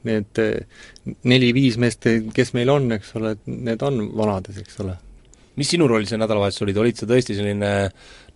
[0.03, 0.39] Need
[1.31, 4.97] neli-viis meest, kes meil on, eks ole, need on vanades, eks ole.
[5.55, 7.67] mis sinu roll see nädalavahetus oli, olid sa tõesti selline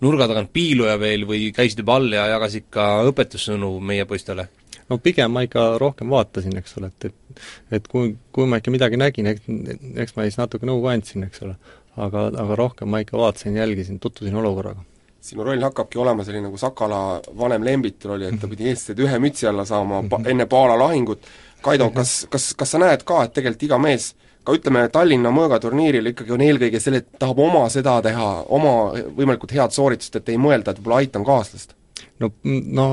[0.06, 4.46] nurga tagant piiluja veel või käisid juba all ja jagasid ka õpetussõnu meie poistele?
[4.90, 8.74] No pigem ma ikka rohkem vaatasin, eks ole, et, et et kui, kui ma ikka
[8.74, 11.58] midagi nägin, eks, ma siis natuke nõu andsin, eks ole.
[11.98, 14.86] aga, aga rohkem ma ikka vaatasin, jälgisin, tutvusin olukorraga.
[15.22, 19.20] sinu roll hakkabki olema selline, nagu Sakala vanem lembitur oli, et ta pidi eestlased ühe
[19.20, 21.28] mütsi alla saama pa-, enne Paala lahingut,
[21.62, 24.14] Kaido, kas, kas, kas sa näed ka, et tegelikult iga mees
[24.48, 29.52] ka ütleme, Tallinna mõõgaturniiril ikkagi on eelkõige selle, et tahab oma seda teha, oma võimalikult
[29.58, 31.76] head sooritust, et ei mõelda, et võib-olla aitan kaaslast?
[32.20, 32.88] No, no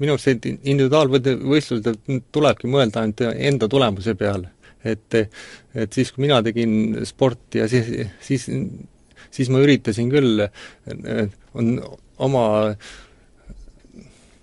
[0.00, 1.98] minu arust see individuaalvõistlustel
[2.32, 4.52] tulebki mõelda ainult enda tulemuse peale.
[4.84, 5.14] et,
[5.74, 7.90] et siis, kui mina tegin sporti ja siis,
[8.24, 8.46] siis,
[9.30, 10.46] siis ma üritasin küll,
[11.54, 11.70] on
[12.18, 12.44] oma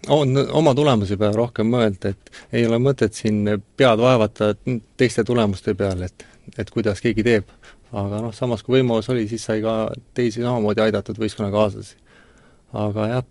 [0.08, 3.42] on oma tulemuse peale rohkem mõelda, et ei ole mõtet siin
[3.78, 4.54] pead vaevata
[4.98, 7.50] teiste tulemuste peale, et, et kuidas keegi teeb.
[7.92, 12.07] aga noh, samas kui võimalus oli, siis sai ka teisi samamoodi aidatud võistkonnakaaslasi
[12.74, 13.26] aga jah,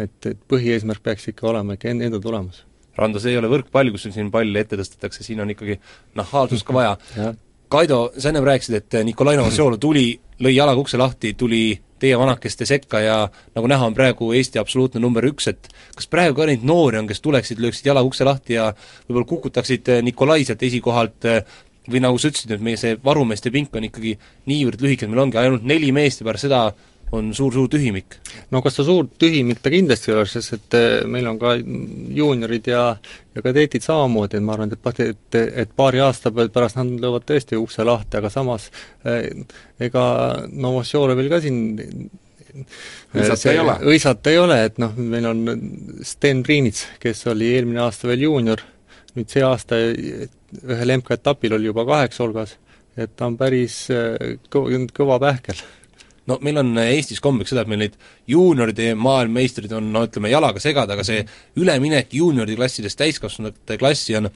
[0.00, 2.64] et, et põhieesmärk peaks ikka olema ikka enda tulemus.
[2.96, 5.78] Rando, see ei ole võrkpall, kus siin palli ette tõstetakse, siin on ikkagi
[6.18, 6.96] nahaalsust ka vaja
[7.72, 10.10] Kaido, sa ennem rääkisid, et Nikolai Novosjolov tuli,
[10.44, 11.70] lõi jalaga ukse lahti, tuli
[12.02, 13.14] teie vanakeste sekka ja
[13.56, 17.08] nagu näha, on praegu Eesti absoluutne number üks, et kas praegu ka neid noori on,
[17.08, 18.66] kes tuleksid, lööksid jalaga ukse lahti ja
[19.06, 21.30] võib-olla kukutaksid Nikolai sealt esikohalt
[21.88, 24.18] või nagu sa ütlesid, et meie see varumeeste pink on ikkagi
[24.52, 26.66] niivõrd lühike, et meil ongi ainult neli meest ja pärast seda
[27.12, 28.16] on suur-suur tühimik.
[28.50, 31.54] no kas ta suur tühimik ta kindlasti ei ole, sest et eh, meil on ka
[31.58, 32.84] juuniorid ja
[33.34, 37.60] ja kadeetid samamoodi, et ma arvan, et et, et paari aasta pärast nad löövad tõesti
[37.60, 38.70] ukse lahti, aga samas
[39.04, 39.28] eh,
[39.80, 40.04] ega
[40.52, 41.60] Novosjorovil ka siin
[43.12, 43.76] õisata ei ole?
[43.92, 45.44] õisata ei ole, et noh, meil on
[46.04, 48.64] Sten Priinits, kes oli eelmine aasta veel juunior,
[49.16, 52.56] nüüd see aasta ühel MK-etapil oli juba kaheksa hulgas,
[52.96, 53.84] et ta on päris
[54.52, 55.64] kõva, kõva pähkel
[56.30, 57.98] no meil on Eestis kombeks seda, et meil neid
[58.30, 61.22] juunioride maailmameistrid on no ütleme, jalaga segada, aga see
[61.58, 64.30] üleminek juunioride klassidest täiskasvanute klassi on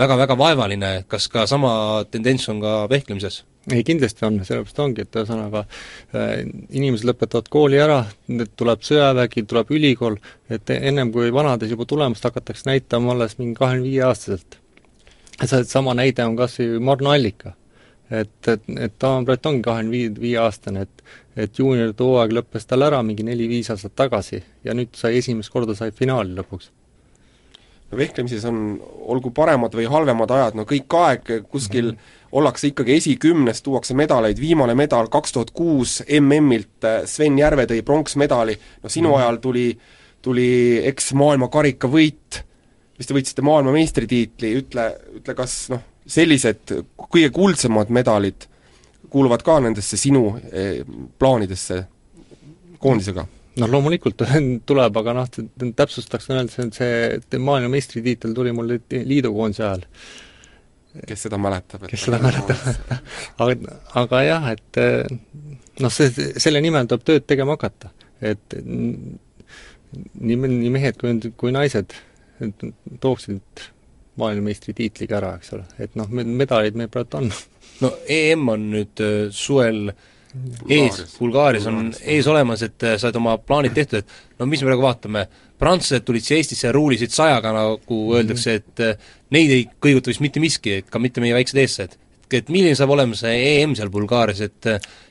[0.00, 1.72] väga-väga vaevaline, kas ka sama
[2.10, 3.42] tendents on ka vehklemises?
[3.70, 6.40] ei, kindlasti on, sellepärast ongi, et ühesõnaga äh,
[6.74, 8.00] inimesed lõpetavad kooli ära,
[8.58, 10.18] tuleb sõjavägi, tuleb ülikool,
[10.50, 14.58] et ennem kui vanades juba tulemust hakatakse näitama alles mingi kahekümne viie aastaselt.
[15.42, 17.54] see sama näide on kas või Marno Allika
[18.12, 21.04] et, et, et on, praegu ongi kahekümne viie, viie aastane, et
[21.36, 25.74] et juunioride hooaeg lõppes tal ära mingi neli-viis aastat tagasi ja nüüd sai esimest korda,
[25.74, 26.68] sai finaali lõpuks.
[27.90, 28.58] no vehklemises on,
[29.14, 32.28] olgu paremad või halvemad ajad, no kõik aeg kuskil mm -hmm.
[32.32, 38.58] ollakse ikkagi esikümnes, tuuakse medaleid, viimane medal kaks tuhat kuus MM-ilt, Sven Järve tõi pronksmedali,
[38.82, 39.20] no sinu mm -hmm.
[39.20, 39.78] ajal tuli,
[40.22, 42.44] tuli eks maailmakarikavõit,
[42.98, 46.72] vist te võitsite maailmameistritiitli, ütle, ütle kas noh, sellised
[47.12, 48.48] kõige kuldsemad medalid
[49.12, 50.82] kuuluvad ka nendesse sinu eh,
[51.18, 51.84] plaanidesse
[52.82, 53.26] koondisega?
[53.60, 54.22] noh, loomulikult
[54.70, 55.26] tuleb, aga noh,
[55.76, 59.84] täpsustaks veel, see, see maailmameistritiitel tuli mul liidukoondise ajal.
[61.08, 61.84] kes seda mäletab?
[61.90, 62.64] kes seda mäletab
[63.42, 65.04] aga, aga jah, et eh,
[65.84, 67.92] noh, see, selle nimel tuleb tööd tegema hakata.
[68.32, 68.56] et
[70.14, 71.92] nii, nii mehed kui, kui naised
[73.02, 73.68] tooksid
[74.20, 77.30] maailmameistritiitliga ära, eks ole, et noh, medaleid meil praegu on.
[77.82, 79.86] no EM on nüüd äh, suvel
[80.68, 84.70] ees, Bulgaarias on ees olemas, et äh, said oma plaanid tehtud, et no mis me
[84.70, 85.24] praegu vaatame,
[85.62, 90.24] prantslased tulid siia Eestisse ja ruulisid sajaga, nagu öeldakse, et äh, neid ei kõiguta vist
[90.24, 91.98] mitte miski, et ka mitte meie väiksed eestlased.
[92.32, 94.68] et milline saab olema see EM seal Bulgaarias, et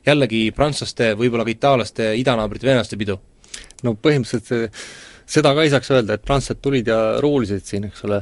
[0.08, 3.20] jällegi prantslaste, võib-olla ka itaallaste, idanaabrite, venelaste pidu?
[3.86, 4.70] no põhimõtteliselt see
[5.32, 8.22] seda ka ei saaks öelda, et prantslased tulid ja ruulisid siin, eks ole,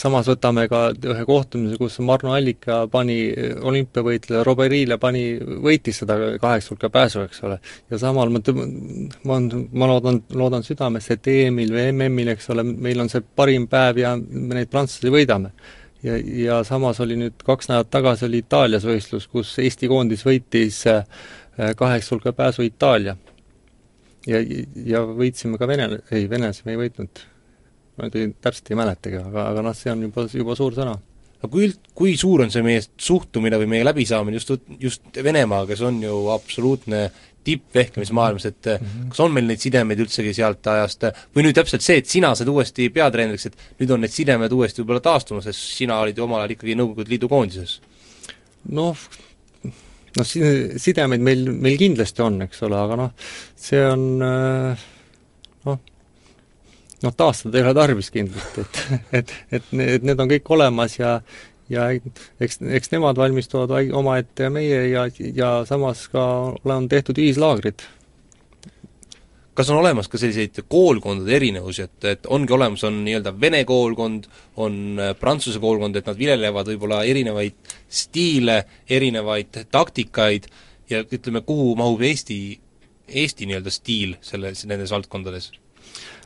[0.00, 3.18] samas võtame ka ühe kohtumise, kus Marno Allika pani
[3.64, 5.24] olümpiavõitleja Roberile pani,
[5.64, 7.60] võitis seda kaheksa hulka pääsu, eks ole.
[7.90, 8.66] ja samal ma tõ-,
[9.28, 9.40] ma
[9.72, 14.02] ma loodan, loodan südamest, et EM-il või MM-il, eks ole, meil on see parim päev
[14.02, 15.54] ja me neid prantslasi võidame.
[16.04, 20.82] Ja, ja samas oli nüüd kaks nädalat tagasi oli Itaalias võistlus, kus Eesti koondis võitis
[20.90, 21.06] äh,
[21.78, 23.16] kaheksa hulka pääsu Itaalia
[24.30, 24.42] ja,
[24.92, 27.24] ja võitsime ka Vene, ei, venelasi me ei võitnud.
[27.94, 30.96] ma nüüd täpselt ei mäletagi, aga, aga noh, see on juba, juba suur sõna.
[31.40, 35.72] aga kui üld-, kui suur on see meie suhtumine või meie läbisaamine just, just Venemaaga,
[35.72, 37.06] kes on ju absoluutne
[37.44, 39.08] tippvehklemismaailmas, et mm -hmm.
[39.08, 41.04] kas on meil neid sidemeid üldsegi sealt ajast
[41.36, 44.82] või nüüd täpselt see, et sina said uuesti peatreeneriks, et nüüd on need sidemed uuesti
[44.82, 47.80] võib-olla taastumas, sest sina olid ju omal ajal ikkagi Nõukogude Liidu koondises?
[48.64, 48.96] noh,
[50.18, 50.28] noh,
[50.80, 54.84] sidemeid meil, meil kindlasti on, eks ole, aga noh, see on äh,
[55.68, 55.80] noh,
[57.04, 58.84] noh taastada ei ole tarvis kindlasti, et,
[59.20, 61.18] et, et, et need on kõik olemas ja
[61.72, 61.86] ja
[62.44, 66.24] eks, eks nemad valmistuvad omaette ja meie ja, ja samas ka
[66.60, 67.86] on tehtud ühislaagrid
[69.54, 74.28] kas on olemas ka selliseid koolkondade erinevusi, et, et ongi olemas, on nii-öelda vene koolkond,
[74.62, 80.50] on äh, prantsuse koolkond, et nad viljelevad võib-olla erinevaid stiile, erinevaid taktikaid
[80.90, 82.38] ja ütleme, kuhu mahub Eesti,
[83.08, 85.52] Eesti nii-öelda stiil selles, nendes valdkondades?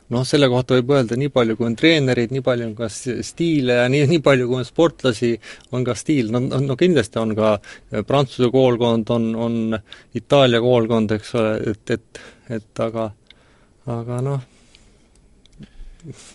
[0.09, 3.75] noh, selle kohta võib öelda, nii palju kui on treenereid, nii palju on ka stiile
[3.81, 5.35] ja nii, nii palju kui on sportlasi,
[5.75, 7.51] on ka stiil, no, no kindlasti on ka
[8.09, 9.77] Prantsuse koolkond, on, on
[10.17, 12.23] Itaalia koolkond, eks ole, et, et,
[12.57, 13.11] et aga
[13.89, 14.41] aga noh,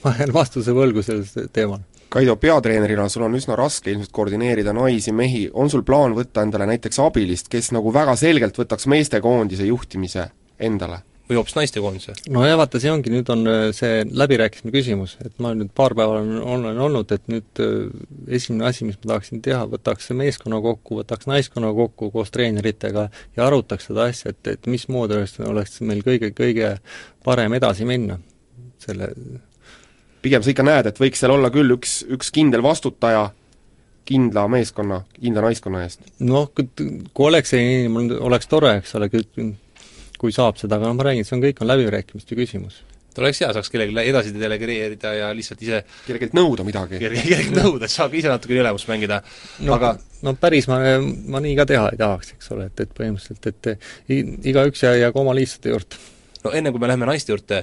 [0.05, 1.83] ma jään vastuse võlgu sellel teemal.
[2.15, 6.69] Kaido, peatreenerina sul on üsna raske ilmselt koordineerida naisi, mehi, on sul plaan võtta endale
[6.71, 10.29] näiteks abilist, kes nagu väga selgelt võtaks meestekoondise juhtimise
[10.63, 11.01] endale?
[11.29, 12.15] Või hoopis naistekoondise?
[12.35, 15.97] no ja vaata, see ongi, nüüd on äh, see läbirääkimise küsimus, et ma nüüd paar
[15.97, 17.89] päeva olen, olen olnud, et nüüd äh,
[18.39, 23.47] esimene asi, mis ma tahaksin teha, võtaks meeskonna kokku, võtaks naiskonna kokku koos treeneritega ja
[23.47, 26.77] arutaks seda asja, et, et mismoodi oleks, oleks meil kõige, kõige
[27.25, 28.21] parem edasi minna
[28.85, 29.13] selle
[30.25, 33.31] pigem sa ikka näed, et võiks seal olla küll üks, üks kindel vastutaja
[34.09, 36.05] kindla meeskonna, kindla naiskonna eest?
[36.21, 39.09] noh, kui oleks selline inimene, oleks tore, eks ole,
[40.21, 42.83] kui saab seda, aga noh, ma räägin, see on kõik, on läbirääkimiste küsimus
[43.15, 46.99] et oleks hea, saaks kellelegi edasi delegeerida ja lihtsalt ise kellelgi nõuda midagi.
[46.99, 49.21] kellelgi nõuda, et saage ise natuke ülemust mängida
[49.63, 49.95] no, aga
[50.27, 50.81] no päris ma,
[51.31, 55.37] ma nii ka teha ei tahaks, eks ole, et, et põhimõtteliselt, et igaüks jäägu oma
[55.39, 56.01] lihtsate juurde.
[56.45, 57.63] no enne, kui me läheme naiste juurde,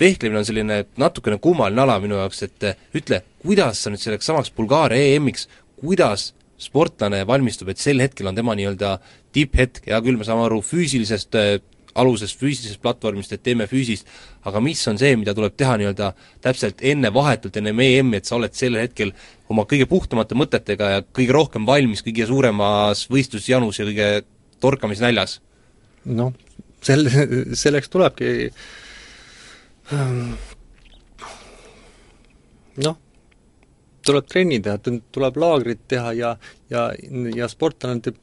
[0.00, 4.54] vehklemine on selline natukene kummaline ala minu jaoks, et ütle, kuidas sa nüüd selleks samaks
[4.54, 5.48] Bulgaaria EM-iks,
[5.80, 8.96] kuidas sportlane valmistub, et sel hetkel on tema nii-öelda
[9.34, 11.58] tipphetk, hea küll, me saame aru füüsilisest äh,
[11.98, 14.08] alusest, füüsilisest platvormist, et teeme füüsist,
[14.46, 16.10] aga mis on see, mida tuleb teha nii-öelda
[16.44, 19.12] täpselt enne, vahetult enne EM-i, et sa oled sel hetkel
[19.50, 24.10] oma kõige puhtamate mõtetega ja kõige rohkem valmis kõige suuremas võistlusjanus ja kõige
[24.62, 25.40] torkamisnäljas?
[26.08, 26.32] noh,
[26.84, 27.08] sel,
[27.58, 28.30] selleks tulebki
[29.92, 30.36] ähm,
[32.84, 32.96] noh,
[34.08, 34.78] tuleb trenni teha,
[35.12, 36.34] tuleb laagrit teha ja,
[36.72, 36.88] ja,
[37.36, 38.14] ja sportlane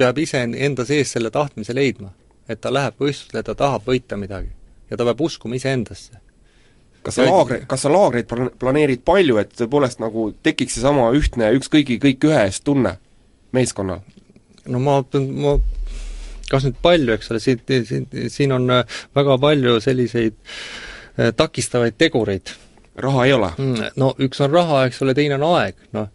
[0.00, 2.14] peab ise enda sees selle tahtmise leidma.
[2.50, 4.50] et ta läheb võistlusele, ta tahab võita midagi.
[4.90, 6.20] ja ta peab uskuma iseendasse.
[7.02, 11.70] kas sa laagri, kas sa laagreid planeerid palju, et tõepoolest nagu tekiks seesama ühtne üks
[11.72, 12.96] kõigi, kõik ühe eest tunne
[13.56, 14.00] meeskonnal?
[14.66, 15.00] no ma,
[15.44, 15.58] ma
[16.50, 18.66] kas nüüd palju, eks ole, siin, siin, siin on
[19.16, 22.54] väga palju selliseid eh, takistavaid tegureid
[23.04, 23.50] raha ei ole?
[23.58, 26.08] Mm, no üks on raha, eks ole, teine on aeg, noh.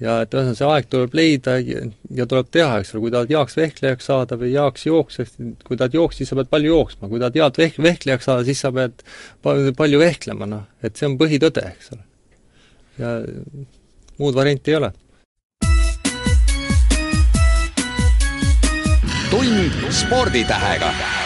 [0.00, 1.84] ja et ühesõnaga, see aeg tuleb leida ja,
[2.16, 5.98] ja tuleb teha, eks ole, kui tahad heaks vehklejaks saada või heaks jooksjaks, kui tahad
[5.98, 9.04] jooksma, siis sa pead palju jooksma, kui tahad head veh-, vehklejaks saada, siis sa pead
[9.76, 10.66] palju vehklema, noh.
[10.82, 12.04] et see on põhitõde, eks ole.
[13.00, 13.14] ja
[14.20, 14.92] muud varianti ei ole.
[19.30, 21.19] tund sporditähega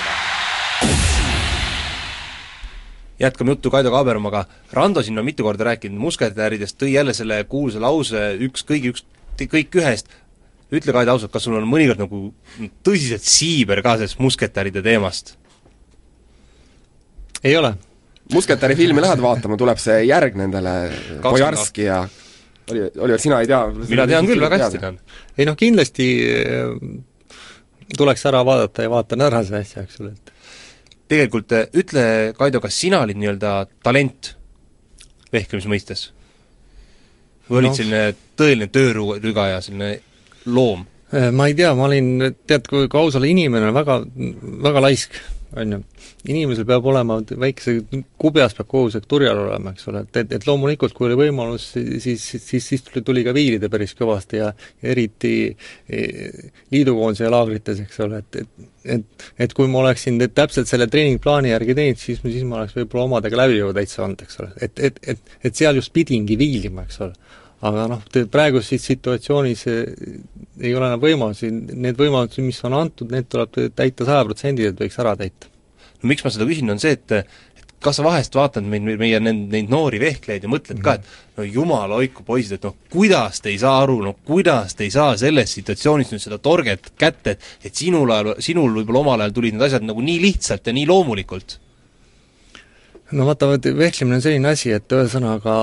[3.24, 7.82] jätkame juttu Kaido Kaabermaga, Rando siin on mitu korda rääkinud musketäridest, tõi jälle selle kuulsa
[7.82, 9.04] lause üks kõigi, üks
[9.40, 10.10] kõik ühest,
[10.74, 12.26] ütle Kaido ausalt, kas sul on mõnikord nagu
[12.87, 15.37] tõsiselt siiber ka sellest musketäride teemast?
[17.44, 17.74] ei ole.
[18.32, 20.74] musketäri filmi lähed vaatama, tuleb see järg nendele
[21.22, 22.04] Bojarski ja
[22.70, 23.66] oli, Oliver, sina ei tea?
[23.88, 25.00] mina tean küll, väga hästi tean.
[25.38, 26.70] ei noh, kindlasti äh,
[27.98, 30.34] tuleks ära vaadata ja vaatan ära see asja, eks ole, et
[31.11, 32.07] tegelikult äh, ütle,
[32.38, 34.35] Kaido, kas sina olid nii-öelda talent
[35.35, 36.09] vehklemise mõistes?
[37.45, 37.77] või olid no.
[37.77, 38.03] selline
[38.40, 39.90] tõeline töörügaja, selline
[40.49, 40.87] loom?
[41.12, 43.99] Äh, ma ei tea, ma olin, tead, kui, kui aus olla, inimene on väga,
[44.64, 45.19] väga laisk
[45.57, 45.81] on ju.
[46.29, 47.77] inimesel peab olema väikese,
[48.21, 51.71] kubjas peab kogu see turjal olema, eks ole, et, et, et loomulikult, kui oli võimalus,
[51.75, 56.05] siis, siis, siis tuli, tuli ka viilida päris kõvasti ja, eriti e,
[56.75, 61.73] liidukoondise laagrites, eks ole, et, et et, et kui ma oleksin täpselt selle treeningplaani järgi
[61.79, 64.51] teinud, siis, siis ma oleks võib-olla omadega läbi juba täitsa olnud, eks ole.
[64.61, 67.17] et, et, et, et seal just pidingi viilima, eks ole
[67.64, 73.57] aga noh, praeguses situatsioonis ei ole enam võimalusi, need võimalused, mis on antud, need tuleb
[73.77, 75.50] täita sajaprotsendiliselt, võiks ära täita.
[76.03, 79.18] no miks ma seda küsin, on see, et et kas sa vahest vaatad meid, meie
[79.20, 80.85] neid, neid noori vehklejaid ja mõtled mm -hmm.
[80.85, 84.74] ka, et no jumala hoidku poisid, et noh, kuidas te ei saa aru, no kuidas
[84.74, 89.05] te ei saa selles situatsioonis nüüd seda torget kätte, et et sinul ajal, sinul võib-olla
[89.05, 91.59] omal ajal tulid need asjad nagu nii lihtsalt ja nii loomulikult
[93.12, 95.55] no vaata, vehklemine on selline asi, et ühesõnaga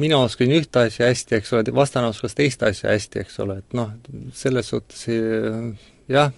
[0.00, 3.76] mina oskan ühte asja hästi, eks ole, vastane oskas teist asja hästi, eks ole, et
[3.76, 3.90] noh,
[4.34, 5.06] selles suhtes
[6.12, 6.34] jah.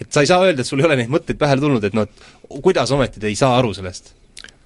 [0.00, 2.08] et sa ei saa öelda, et sul ei ole neid mõtteid pähe tulnud, et noh,
[2.60, 4.12] kuidas ometi te ei saa aru sellest?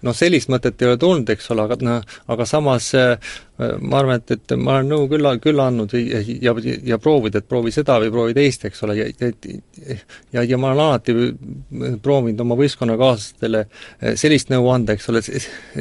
[0.07, 4.23] Noh, sellist mõtet ei ole tulnud, eks ole, aga noh, aga samas äh, ma arvan,
[4.23, 6.55] et, et ma olen nõu küll, küll andnud ja, ja,
[6.93, 9.09] ja proovid, et proovi seda või proovi teist, eks ole, ja
[10.33, 11.17] ja, ja ma olen alati
[12.03, 15.25] proovinud oma võistkonnakaaslastele äh, sellist nõu anda, eks ole,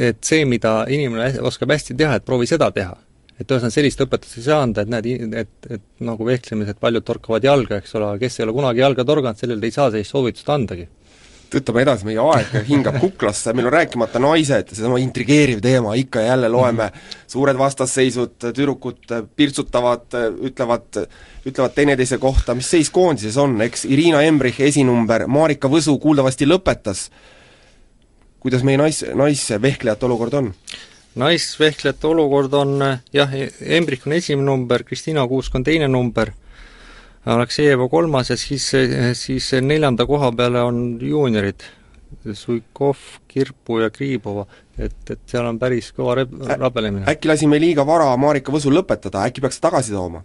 [0.09, 2.95] et see, mida inimene oskab hästi teha, et proovi seda teha.
[3.37, 7.45] Et ühesõnaga sellist õpetust ei saa anda, et näed, et, et nagu vehklemised, paljud torkavad
[7.45, 10.49] jalga, eks ole, aga kes ei ole kunagi jalga torganud, sellele ei saa sellist soovitust
[10.49, 10.87] andagi
[11.51, 16.33] tõttame edasi, meie aeg hingab kuklasse, meil on rääkimata naised, seesama intrigeeriv teema, ikka ja
[16.33, 17.23] jälle loeme -hmm.
[17.27, 20.05] suured vastasseisud, tüdrukud pirtsutavad,
[20.49, 21.07] ütlevad,
[21.45, 27.09] ütlevad teineteise kohta, mis seis koondises on, eks Irina Embrich, esinumber, Marika Võsu kuuldavasti lõpetas,
[28.39, 30.53] kuidas meie nais, naisvehklejate olukord on?
[31.17, 32.83] naisvehklejate olukord on
[33.13, 33.31] jah,
[33.61, 36.31] Embrich on esimene number, Kristina Kuusk on teine number,
[37.27, 38.69] Aleksejeva kolmas ja siis,
[39.19, 41.65] siis neljanda koha peale on juuniorid,
[42.33, 44.45] Suikov, Kirpu ja Kriibova,
[44.79, 47.03] et, et seal on päris kõva reb-, rabelemine.
[47.11, 50.23] äkki lasime liiga vara Marika Võsul lõpetada, äkki peaks ta tagasi tooma?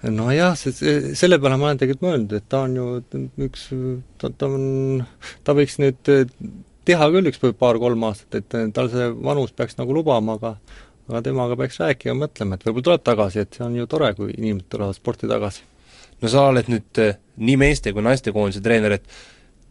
[0.00, 2.86] nojah, see, see, selle peale ma olen tegelikult mõelnud, et ta on ju
[3.44, 3.66] üks,
[4.16, 5.02] ta, ta on,
[5.44, 6.00] ta võiks nüüd
[6.88, 10.54] teha küll üks paar-kolm aastat, et tal see vanus peaks nagu lubama, aga
[11.10, 14.30] aga temaga peaks rääkima, mõtlema, et võib-olla tuleb tagasi, et see on ju tore, kui
[14.36, 15.66] inimesed tulevad sporti tagasi.
[16.22, 19.06] No sa oled nüüd eh, nii meeste kui naistekoondise treener, et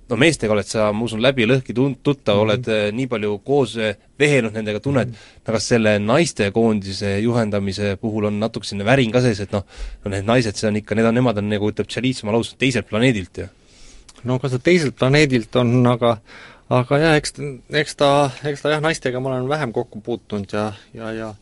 [0.09, 2.43] no meestega oled sa, ma usun, läbi lõhki tun-, tuttav mm, -hmm.
[2.45, 5.43] oled eh, nii palju koos eh, vehelnud nendega, tunned mm, -hmm.
[5.45, 9.65] aga kas selle naistekoondise juhendamise puhul on natuke selline värin ka sees, et noh,
[10.05, 12.89] no need naised, see on ikka, need on, nemad on nagu ütleb Tšelitsma laus, teiselt
[12.89, 13.49] planeedilt ju?
[14.23, 16.17] no kas ta teiselt planeedilt on, aga
[16.69, 17.33] aga jah, eks,
[17.81, 21.33] eks ta, eks ta jah, naistega ma olen vähem kokku puutunud ja, ja, ja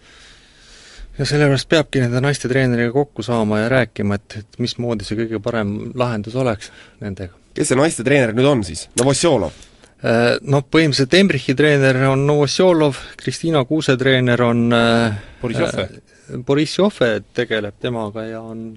[1.18, 5.42] ja sellepärast peabki nende naiste treeneriga kokku saama ja rääkima, et, et mismoodi see kõige
[5.44, 7.34] parem lahendus oleks nendega.
[7.58, 9.56] kes see naiste treener nüüd on siis, Novosjolov?
[9.98, 16.42] Äh, noh, põhimõtteliselt Embrichi treener on Novosjolov, Kristiina Kuuse treener on äh, Boris Joffe äh,,
[16.46, 18.72] Boris Joffe tegeleb temaga ja on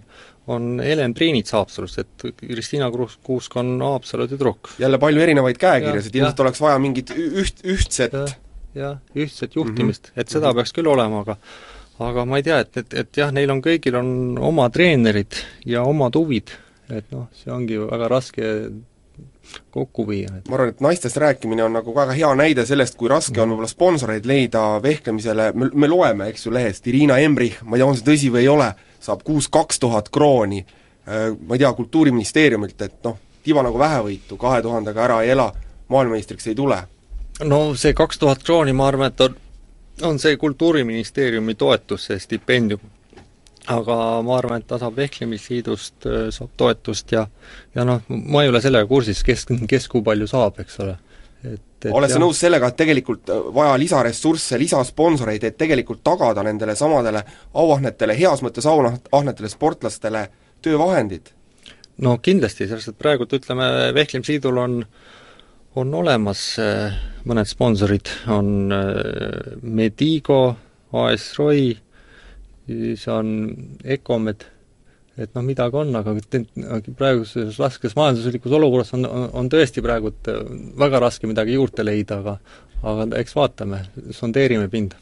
[0.51, 4.73] on Helen Priinits Haapsalust, et Kristiina Kuusk on Haapsalu tüdruk.
[4.79, 8.17] jälle palju erinevaid käekirjasid, ilmselt oleks vaja mingit üht, ühtset
[8.75, 10.21] jah, ühtset juhtimist mm, -hmm.
[10.21, 10.55] et seda mm -hmm.
[10.55, 11.37] peaks küll olema, aga
[12.01, 15.37] aga ma ei tea, et, et, et jah, neil on kõigil on oma treenerid
[15.69, 16.53] ja omad huvid,
[16.91, 18.47] et noh, see ongi väga raske
[19.71, 20.29] kokku viia.
[20.49, 23.71] ma arvan, et naistest rääkimine on nagu väga hea näide sellest, kui raske on võib-olla
[23.71, 27.99] sponsoreid leida vehklemisele, me, me loeme, eks ju, lehest, Irina Embrich, ma ei tea, on
[27.99, 28.71] see tõsi või ei ole,
[29.03, 30.63] saab kuus kaks tuhat krooni,
[31.09, 35.51] äh, ma ei tea, Kultuuriministeeriumilt, et noh, tiba nagu vähevõitu, kahe tuhandega ära ei ela,
[35.91, 36.83] maailmameistriks ei tule.
[37.45, 39.39] no see kaks tuhat krooni, ma arvan, et on,
[40.03, 42.81] on see Kultuuriministeeriumi toetus, see stipendium.
[43.71, 43.95] aga
[44.25, 47.27] ma arvan, et ta saab Vehklemisliidust, äh, saab toetust ja
[47.75, 50.97] ja noh, ma ei ole sellega kursis, kes, kes kui palju saab, eks ole
[51.45, 56.45] et, et oled sa nõus sellega, et tegelikult äh, vaja lisaressursse, lisasponsoreid, et tegelikult tagada
[56.47, 57.23] nendele samadele
[57.55, 60.27] auahnetele, heas mõttes auahnetele sportlastele
[60.65, 61.31] töövahendid?
[62.01, 64.85] no kindlasti, sellest et praegult ütleme, Vehklemisliidul on
[65.75, 66.95] on olemas äh,
[67.29, 70.41] mõned sponsorid, on äh, Medigo,
[70.97, 71.75] AS Roy,
[72.67, 73.35] siis on
[73.85, 74.47] Ecomed.
[75.21, 76.15] Et noh, midagi on, aga
[76.97, 80.15] praeguses raskes majanduslikus olukorras on, on, on tõesti praegu
[80.81, 82.39] väga raske midagi juurde leida, aga
[82.81, 83.83] aga eks vaatame,
[84.17, 84.97] sondeerime pinda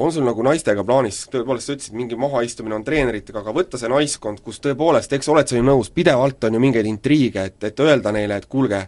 [0.00, 3.90] on sul nagu naistega plaanis, tõepoolest sa ütlesid, mingi mahaistumine on treeneritega, aga võtta see
[3.92, 7.82] naiskond, kus tõepoolest, eks oled sa ju nõus, pidevalt on ju mingeid intriige, et, et
[7.84, 8.78] öelda neile, et kuulge,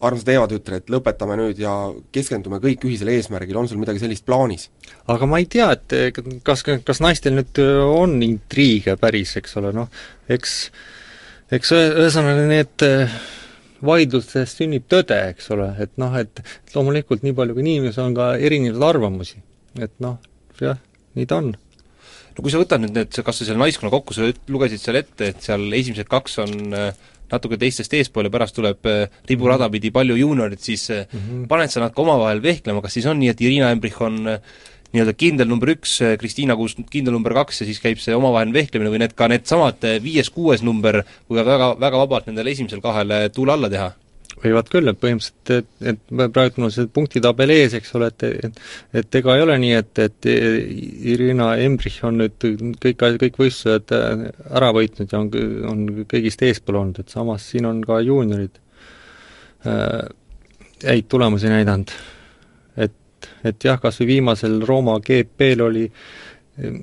[0.00, 1.74] armsad eevatütred, lõpetame nüüd ja
[2.14, 4.70] keskendume kõik ühisele eesmärgile, on sul midagi sellist plaanis?
[5.10, 9.90] aga ma ei tea, et kas, kas naistel nüüd on intriige päris, eks ole, noh,
[10.30, 10.56] eks
[11.50, 13.14] eks ühesõnaga need äh,
[13.86, 16.42] vaidlustest sünnib tõde, eks ole, et noh, et
[16.74, 19.42] loomulikult nii palju kui inimesi on ka erinevaid arvamusi.
[19.80, 20.18] et noh,
[20.60, 20.78] jah,
[21.18, 24.28] nii ta on no kui sa võtad nüüd need, kas või selle naiskonna kokku, sa
[24.50, 28.86] lugesid seal ette, et seal esimesed kaks on äh, natuke teistest eespool ja pärast tuleb
[28.90, 29.76] äh, riburada mhm.
[29.76, 31.46] pidi palju juuniorit, siis mm -hmm.
[31.48, 34.40] paned sa nad ka omavahel vehklema, kas siis on nii, et Irina Embrich on äh,
[34.92, 38.90] nii-öelda kindel number üks, Kristiina Kuus kindel number kaks ja siis käib see omavaheline vehklemine
[38.90, 43.70] või need ka needsamad viies-kuues number võivad väga, väga vabalt nendele esimesel kahele tuule alla
[43.70, 43.92] teha?
[44.42, 48.60] Võivad küll, et põhimõtteliselt, et, et praegu on see punktitabel ees, eks ole, et et
[49.00, 50.28] et ega ei ole nii, et, et
[51.12, 52.36] Irina Embrich on nüüd
[52.82, 55.30] kõik, kõik võistlused ära võitnud ja on,
[55.70, 58.60] on kõigist eespool olnud, et samas siin on ka juuniorid
[59.66, 60.02] äh,
[60.86, 61.94] häid tulemusi näidanud.
[62.76, 65.88] et, et jah, kas või viimasel Rooma GP-l oli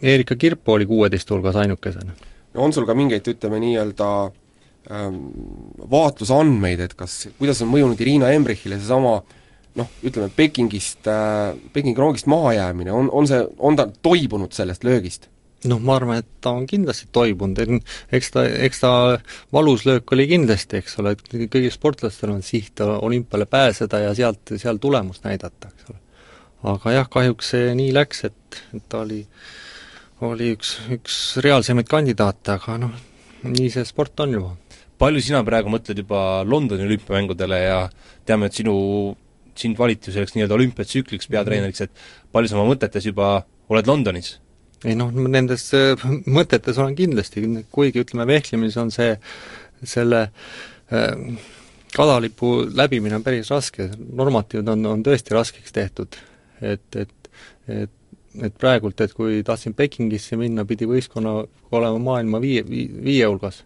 [0.01, 2.13] Erika Kirpo oli kuueteist hulgas ainukesena.
[2.55, 4.46] on sul ka mingeid, ütleme nii-öelda Ähm,
[4.87, 9.17] vaatlusandmeid, et kas, kuidas on mõjunud Irina Embrichile seesama
[9.77, 15.29] noh, ütleme Pekingist äh,, Pekingi rongist mahajäämine, on, on see, on ta toibunud sellest löögist?
[15.67, 18.91] noh, ma arvan, et ta on kindlasti toibunud, et eks ta, eks ta
[19.53, 24.53] valus löök oli kindlasti, eks ole, et kõigil sportlastel on siht olümpiale pääseda ja sealt,
[24.61, 25.97] seal tulemust näidata, eks ole.
[26.75, 29.23] aga jah, kahjuks see nii läks, et, et ta oli,
[30.29, 32.93] oli üks, üks reaalsemaid kandidaate, aga noh,
[33.49, 34.53] nii see sport on juba
[35.01, 37.77] palju sina praegu mõtled juba Londoni olümpiamängudele ja
[38.27, 38.75] teame, et sinu,
[39.57, 44.37] sind valiti selleks nii-öelda olümpiatsükliks peatreeneriks, et palju sa oma mõtetes juba oled Londonis?
[44.85, 47.41] ei noh, nendes äh, mõtetes olen kindlasti,
[47.73, 49.15] kuigi ütleme, vehklemises on see,
[49.81, 50.27] selle
[50.93, 51.39] äh,
[51.95, 56.19] kadalipu läbimine on päris raske, normatiivid on, on tõesti raskeks tehtud.
[56.61, 57.31] et, et,
[57.67, 57.93] et
[58.37, 61.39] et praegult, et kui tahtsin Pekingisse minna, pidi võistkonna
[61.73, 63.63] olema maailma viie, viie hulgas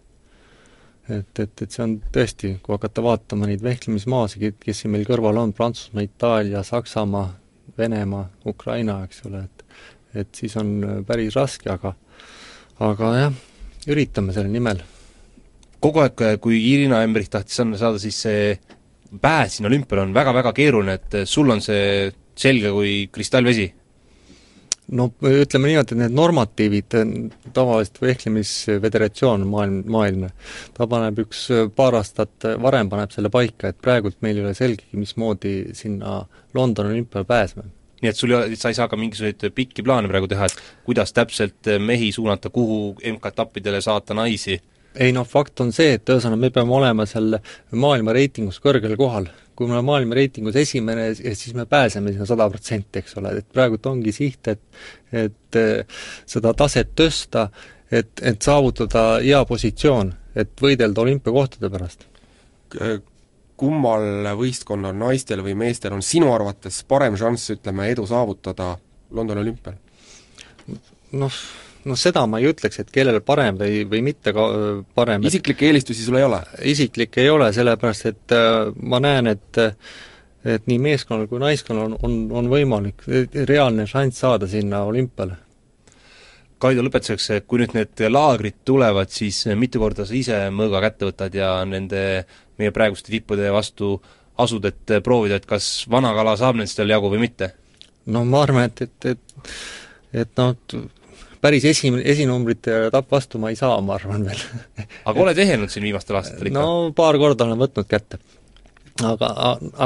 [1.08, 5.40] et, et, et see on tõesti, kui hakata vaatama neid vehklemismaasid, kes siin meil kõrval
[5.42, 7.28] on, Prantsusmaa, Itaalia, Saksamaa,
[7.78, 9.62] Venemaa, Ukraina, eks ole, et
[10.12, 10.68] et siis on
[11.08, 11.94] päris raske, aga
[12.84, 13.36] aga jah,
[13.88, 14.82] üritame selle nimel.
[15.82, 18.52] kogu aeg, kui Irina Embrich tahtis anda saada, siis see
[19.20, 23.66] pääs siin olümpiale on väga-väga keeruline, et sul on see selge kui kristallvesi
[24.90, 26.96] no ütleme niimoodi, et need normatiivid,
[27.54, 30.26] tavaliselt vehklemisföderatsioon maailm, maailm,
[30.76, 34.98] ta paneb üks paar aastat varem, paneb selle paika, et praegult meil ei ole selgegi,
[34.98, 36.22] mismoodi sinna
[36.54, 37.70] Londoni olümpiale pääseme.
[38.02, 40.62] nii et sul ei ole, sa ei saa ka mingisuguseid pikki plaane praegu teha, et
[40.84, 44.60] kuidas täpselt mehi suunata, kuhu MK-etappidele saata naisi?
[44.94, 47.38] ei noh, fakt on see, et ühesõnaga me peame olema seal
[47.72, 49.30] maailma reitingus kõrgel kohal.
[49.56, 53.48] Kui me oleme maailma reitingus esimene, siis me pääseme sinna sada protsenti, eks ole, et
[53.52, 54.62] praegult ongi siht, et
[55.12, 57.46] et eh, seda taset tõsta,
[57.92, 62.06] et, et saavutada hea positsioon, et võidelda olümpiakohtade pärast.
[63.56, 68.76] kummal võistkonnal, naistel või meestel, on sinu arvates parem šanss, ütleme, edu saavutada
[69.10, 69.76] Londoni olümpial?
[71.12, 71.36] noh,
[71.88, 74.46] noh seda ma ei ütleks, et kellel parem või, või mitte ka
[74.94, 76.40] parem isiklikke eelistusi sul ei ole?
[76.72, 79.62] isiklikke ei ole, sellepärast et äh, ma näen, et
[80.42, 83.04] et nii meeskonnal kui naiskonnal on, on, on võimalik
[83.46, 85.36] reaalne šanss saada sinna olümpiale.
[86.62, 91.34] Kaido, lõpetuseks, kui nüüd need laagrid tulevad, siis mitu korda sa ise mõõga kätte võtad
[91.34, 92.24] ja nende
[92.58, 93.96] meie praeguste tippude vastu
[94.42, 97.52] asud, et proovida, et kas vana kala saab nendest veel jagu või mitte?
[98.10, 99.52] no ma arvan, et, et, et
[100.12, 100.54] et noh,
[101.42, 104.44] päris esi, esinumbrite tapp vastu ma ei saa, ma arvan veel
[105.08, 106.62] aga oled ehenud siin viimastel aastatel ikka?
[106.62, 108.20] no paar korda olen võtnud kätte.
[109.02, 109.32] aga,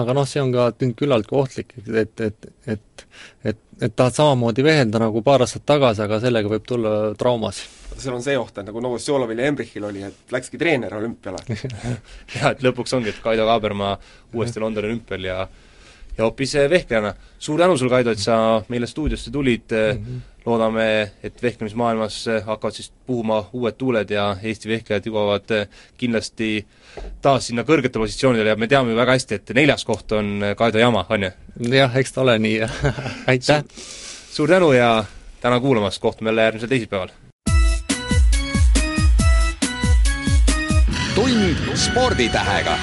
[0.01, 3.07] aga noh, see on ka küllaltki ohtlik, et, et, et
[3.47, 8.13] et, et tahad samamoodi vehelda nagu paar aastat tagasi, aga sellega võib tulla traumasid seal
[8.13, 11.41] on see oht, et nagu Novosjolovil ja Embrichil oli, et läkski treener olümpiale
[12.35, 13.95] jah, et lõpuks ongi, et Kaido Kaabermaa
[14.35, 15.39] uuesti Londoni olümpial ja
[16.17, 17.15] ja hoopis vehklejana.
[17.39, 22.75] suur tänu sulle, Kaido, et sa meile stuudiosse tulid mm, -hmm loodame, et vehklemismaailmas hakkavad
[22.75, 25.55] siis puhuma uued tuuled ja Eesti vehklejad jõuavad
[25.99, 26.51] kindlasti
[27.23, 30.81] taas sinna kõrgetele positsioonidele ja me teame ju väga hästi, et neljas koht on Kaido
[30.81, 31.33] jama, on ju?
[31.75, 32.71] jah, eks ta ole nii ja
[33.33, 33.65] aitäh!
[34.31, 35.05] suur tänu ja
[35.41, 37.15] tänan kuulamast, kohtume jälle järgmisel teisipäeval!
[41.15, 42.79] tund sporditähega